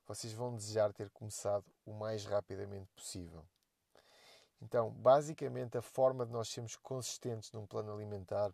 Vocês 0.07 0.33
vão 0.33 0.55
desejar 0.55 0.93
ter 0.93 1.11
começado 1.11 1.65
o 1.85 1.93
mais 1.93 2.25
rapidamente 2.25 2.89
possível. 2.95 3.45
Então, 4.61 4.91
basicamente, 4.91 5.79
a 5.79 5.83
forma 5.83 6.27
de 6.27 6.33
nós 6.33 6.49
sermos 6.49 6.77
consistentes 6.77 7.53
num 7.53 7.67
plano 7.67 7.93
alimentar 7.93 8.53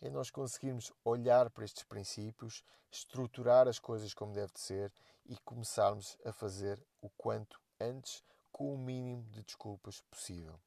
é 0.00 0.10
nós 0.10 0.30
conseguirmos 0.30 0.92
olhar 1.04 1.48
para 1.50 1.64
estes 1.64 1.82
princípios, 1.84 2.62
estruturar 2.90 3.66
as 3.66 3.78
coisas 3.78 4.12
como 4.12 4.32
deve 4.32 4.52
de 4.52 4.60
ser 4.60 4.92
e 5.24 5.36
começarmos 5.38 6.18
a 6.24 6.32
fazer 6.32 6.84
o 7.00 7.08
quanto 7.10 7.60
antes 7.80 8.22
com 8.52 8.74
o 8.74 8.78
mínimo 8.78 9.22
de 9.30 9.42
desculpas 9.42 10.00
possível. 10.10 10.60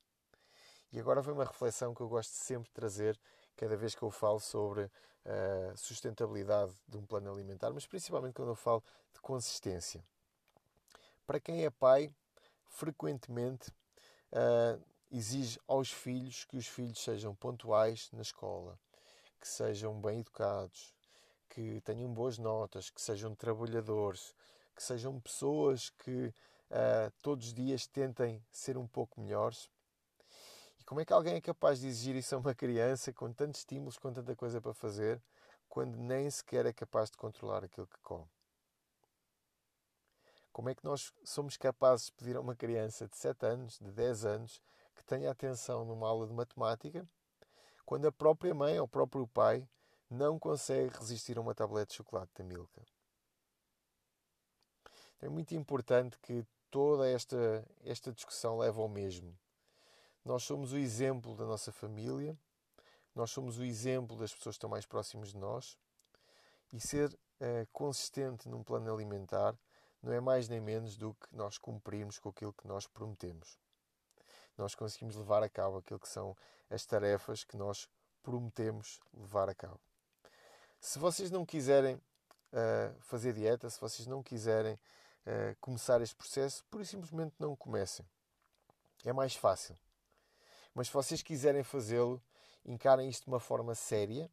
E 0.92 1.00
agora 1.00 1.22
vem 1.22 1.34
uma 1.34 1.46
reflexão 1.46 1.94
que 1.94 2.02
eu 2.02 2.10
gosto 2.10 2.32
sempre 2.32 2.68
de 2.70 2.74
trazer 2.74 3.20
cada 3.56 3.78
vez 3.78 3.94
que 3.94 4.02
eu 4.02 4.10
falo 4.10 4.40
sobre 4.40 4.90
a 5.26 5.76
sustentabilidade 5.76 6.74
de 6.88 6.98
um 6.98 7.06
plano 7.06 7.32
alimentar, 7.32 7.72
mas 7.72 7.86
principalmente 7.86 8.34
quando 8.34 8.50
eu 8.50 8.56
falo 8.56 8.84
de 9.14 9.20
consistência. 9.22 10.04
Para 11.28 11.40
quem 11.40 11.64
é 11.64 11.70
pai, 11.70 12.12
frequentemente 12.66 13.72
uh, 14.34 14.82
exige 15.12 15.60
aos 15.68 15.92
filhos 15.92 16.46
que 16.46 16.58
os 16.58 16.68
filhos 16.68 17.00
sejam 17.00 17.34
pontuais 17.36 18.10
na 18.14 18.22
escola, 18.22 18.80
que 19.40 19.48
sejam 19.48 20.00
bem 20.00 20.20
educados, 20.20 20.94
que 21.50 21.82
tenham 21.82 22.14
boas 22.14 22.38
notas, 22.38 22.90
que 22.90 23.02
sejam 23.02 23.34
trabalhadores, 23.34 24.36
que 24.76 24.84
sejam 24.84 25.20
pessoas 25.20 25.90
que 25.90 26.28
uh, 26.70 27.12
todos 27.22 27.48
os 27.48 27.54
dias 27.54 27.88
tentem 27.88 28.44
ser 28.52 28.78
um 28.78 28.88
pouco 28.88 29.20
melhores. 29.20 29.70
E 30.80 30.84
como 30.84 31.02
é 31.02 31.06
que 31.06 31.14
alguém 31.14 31.36
é 31.36 31.42
capaz 31.42 31.80
de 31.80 31.88
exigir 31.88 32.16
isso 32.16 32.36
a 32.36 32.38
uma 32.38 32.54
criança 32.54 33.12
com 33.12 33.32
tantos 33.34 33.62
estímulos, 33.62 33.98
com 33.98 34.14
tanta 34.14 34.36
coisa 34.36 34.62
para 34.62 34.74
fazer, 34.74 35.22
quando 35.68 35.98
nem 35.98 36.30
sequer 36.30 36.66
é 36.66 36.74
capaz 36.74 37.10
de 37.10 37.18
controlar 37.18 37.64
aquilo 37.64 37.88
que 37.88 38.00
come? 38.02 38.28
Como 40.60 40.70
é 40.70 40.76
que 40.76 40.84
nós 40.84 41.14
somos 41.24 41.56
capazes 41.56 42.08
de 42.08 42.12
pedir 42.12 42.36
a 42.36 42.42
uma 42.42 42.54
criança 42.54 43.08
de 43.08 43.16
7 43.16 43.46
anos, 43.46 43.80
de 43.80 43.94
10 43.94 44.26
anos, 44.26 44.62
que 44.94 45.06
tenha 45.06 45.32
atenção 45.32 45.86
numa 45.86 46.06
aula 46.06 46.28
de 46.28 46.34
matemática, 46.34 47.08
quando 47.86 48.10
a 48.10 48.12
própria 48.12 48.54
mãe 48.54 48.78
ou 48.78 48.84
o 48.84 48.88
próprio 48.90 49.26
pai 49.26 49.66
não 50.10 50.38
consegue 50.38 50.94
resistir 50.98 51.38
a 51.38 51.42
uma 51.42 51.56
tablete 51.56 51.92
de 51.92 51.96
chocolate 51.96 52.34
da 52.36 52.44
Milka? 52.44 52.82
Então 55.16 55.30
é 55.30 55.30
muito 55.30 55.56
importante 55.56 56.20
que 56.20 56.46
toda 56.70 57.08
esta, 57.08 57.66
esta 57.86 58.12
discussão 58.12 58.58
leve 58.58 58.82
ao 58.82 58.90
mesmo. 58.90 59.34
Nós 60.26 60.44
somos 60.44 60.74
o 60.74 60.78
exemplo 60.78 61.38
da 61.38 61.46
nossa 61.46 61.72
família, 61.72 62.38
nós 63.16 63.32
somos 63.32 63.58
o 63.58 63.64
exemplo 63.64 64.18
das 64.18 64.34
pessoas 64.34 64.56
que 64.56 64.58
estão 64.58 64.70
mais 64.70 64.86
próximas 64.86 65.30
de 65.30 65.38
nós 65.38 65.78
e 66.74 66.82
ser 66.82 67.14
uh, 67.14 67.66
consistente 67.72 68.50
num 68.50 68.62
plano 68.62 68.94
alimentar 68.94 69.58
não 70.02 70.14
é 70.14 70.20
mais 70.20 70.48
nem 70.48 70.60
menos 70.60 70.98
do 70.98 71.14
que 71.14 71.36
nós 71.36 71.58
cumprirmos 71.58 72.20
com 72.20 72.30
aquilo 72.30 72.54
que 72.54 72.68
nós 72.68 72.88
prometemos. 72.88 73.60
Nós 74.58 74.76
conseguimos 74.76 75.16
levar 75.16 75.44
a 75.44 75.50
cabo 75.50 75.78
aquilo 75.78 76.00
que 76.00 76.08
são 76.08 76.36
as 76.70 76.86
tarefas 76.86 77.44
que 77.44 77.58
nós 77.58 77.90
prometemos 78.22 79.00
levar 79.14 79.50
a 79.50 79.56
cabo. 79.56 79.80
Se 80.80 81.00
vocês 81.00 81.32
não 81.32 81.46
quiserem 81.46 81.96
uh, 81.96 83.02
fazer 83.02 83.34
dieta, 83.34 83.70
se 83.70 83.80
vocês 83.80 84.08
não 84.08 84.24
quiserem 84.24 84.74
uh, 84.74 85.56
começar 85.60 86.02
este 86.02 86.16
processo, 86.16 86.64
por 86.70 86.86
simplesmente 86.86 87.36
não 87.40 87.56
comecem. 87.56 88.06
É 89.06 89.14
mais 89.14 89.36
fácil. 89.36 89.78
Mas 90.74 90.88
se 90.88 90.94
vocês 90.94 91.22
quiserem 91.22 91.64
fazê-lo, 91.64 92.22
encarem 92.66 93.10
isto 93.10 93.24
de 93.24 93.30
uma 93.30 93.40
forma 93.40 93.76
séria, 93.76 94.30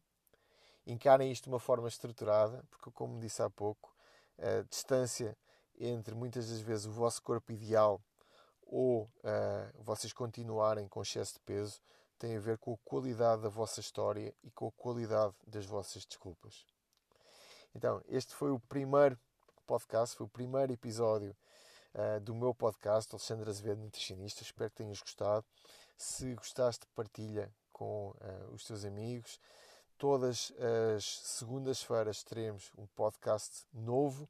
encarem 0.85 1.31
isto 1.31 1.43
de 1.43 1.49
uma 1.49 1.59
forma 1.59 1.87
estruturada, 1.87 2.63
porque, 2.69 2.91
como 2.91 3.19
disse 3.19 3.41
há 3.41 3.49
pouco, 3.49 3.93
a 4.37 4.61
distância 4.69 5.37
entre 5.77 6.15
muitas 6.15 6.49
das 6.49 6.59
vezes 6.59 6.85
o 6.85 6.91
vosso 6.91 7.21
corpo 7.21 7.51
ideal 7.51 8.01
ou 8.65 9.03
uh, 9.03 9.83
vocês 9.83 10.11
continuarem 10.11 10.87
com 10.87 11.01
excesso 11.01 11.33
de 11.33 11.39
peso 11.41 11.81
tem 12.17 12.35
a 12.35 12.39
ver 12.39 12.57
com 12.57 12.73
a 12.73 12.77
qualidade 12.83 13.43
da 13.43 13.49
vossa 13.49 13.79
história 13.79 14.33
e 14.43 14.51
com 14.51 14.67
a 14.67 14.71
qualidade 14.71 15.35
das 15.45 15.65
vossas 15.65 16.05
desculpas. 16.05 16.65
Então, 17.75 18.01
este 18.07 18.33
foi 18.33 18.51
o 18.51 18.59
primeiro 18.59 19.17
podcast, 19.67 20.15
foi 20.15 20.25
o 20.25 20.29
primeiro 20.29 20.73
episódio 20.73 21.35
uh, 21.93 22.19
do 22.21 22.33
meu 22.33 22.55
podcast, 22.55 23.13
Alexandre 23.13 23.49
Azevedo, 23.49 23.81
nutricionista. 23.81 24.41
Espero 24.41 24.71
que 24.71 24.77
tenhas 24.77 24.99
gostado. 24.99 25.45
Se 25.95 26.33
gostaste, 26.33 26.87
partilha 26.95 27.53
com 27.71 28.09
uh, 28.09 28.53
os 28.53 28.65
teus 28.65 28.83
amigos. 28.83 29.39
Todas 29.97 30.53
as 30.95 31.21
segundas-feiras 31.23 32.23
teremos 32.23 32.71
um 32.77 32.85
podcast 32.87 33.65
novo 33.73 34.29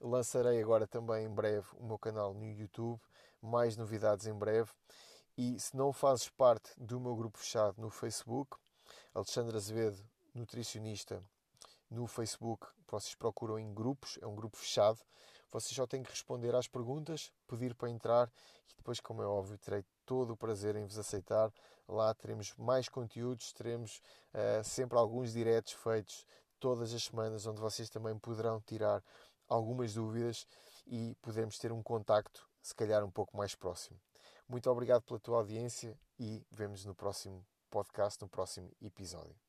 Lançarei 0.00 0.60
agora 0.62 0.86
também 0.86 1.26
em 1.26 1.28
breve 1.28 1.66
o 1.74 1.84
meu 1.84 1.98
canal 1.98 2.32
no 2.32 2.44
YouTube, 2.44 3.00
mais 3.42 3.76
novidades 3.76 4.26
em 4.26 4.34
breve. 4.34 4.70
E 5.36 5.58
se 5.58 5.76
não 5.76 5.92
fazes 5.92 6.28
parte 6.28 6.70
do 6.76 7.00
meu 7.00 7.16
grupo 7.16 7.38
fechado 7.38 7.80
no 7.80 7.90
Facebook, 7.90 8.56
Alexandre 9.14 9.56
Azevedo, 9.56 9.98
nutricionista, 10.34 11.22
no 11.90 12.06
Facebook, 12.06 12.66
vocês 12.88 13.14
procuram 13.14 13.58
em 13.58 13.72
grupos, 13.74 14.18
é 14.22 14.26
um 14.26 14.34
grupo 14.34 14.56
fechado. 14.56 15.00
Vocês 15.50 15.74
só 15.74 15.86
têm 15.86 16.02
que 16.02 16.10
responder 16.10 16.54
às 16.54 16.68
perguntas, 16.68 17.32
pedir 17.46 17.74
para 17.74 17.90
entrar 17.90 18.30
e 18.70 18.76
depois, 18.76 19.00
como 19.00 19.22
é 19.22 19.26
óbvio, 19.26 19.58
terei 19.58 19.84
todo 20.04 20.32
o 20.32 20.36
prazer 20.36 20.76
em 20.76 20.84
vos 20.84 20.98
aceitar. 20.98 21.52
Lá 21.88 22.14
teremos 22.14 22.54
mais 22.56 22.88
conteúdos, 22.88 23.52
teremos 23.52 24.00
uh, 24.32 24.62
sempre 24.62 24.98
alguns 24.98 25.32
diretos 25.32 25.72
feitos 25.72 26.24
todas 26.58 26.92
as 26.92 27.04
semanas, 27.04 27.46
onde 27.46 27.60
vocês 27.60 27.88
também 27.88 28.18
poderão 28.18 28.60
tirar 28.60 29.02
algumas 29.48 29.94
dúvidas 29.94 30.46
e 30.86 31.14
podemos 31.22 31.58
ter 31.58 31.72
um 31.72 31.82
contacto, 31.82 32.48
se 32.62 32.74
calhar, 32.74 33.04
um 33.04 33.10
pouco 33.10 33.36
mais 33.36 33.54
próximo. 33.54 33.98
Muito 34.48 34.70
obrigado 34.70 35.02
pela 35.02 35.20
tua 35.20 35.38
audiência 35.38 35.98
e 36.18 36.46
vemos 36.50 36.84
no 36.84 36.94
próximo 36.94 37.44
podcast, 37.70 38.20
no 38.22 38.28
próximo 38.28 38.70
episódio. 38.80 39.47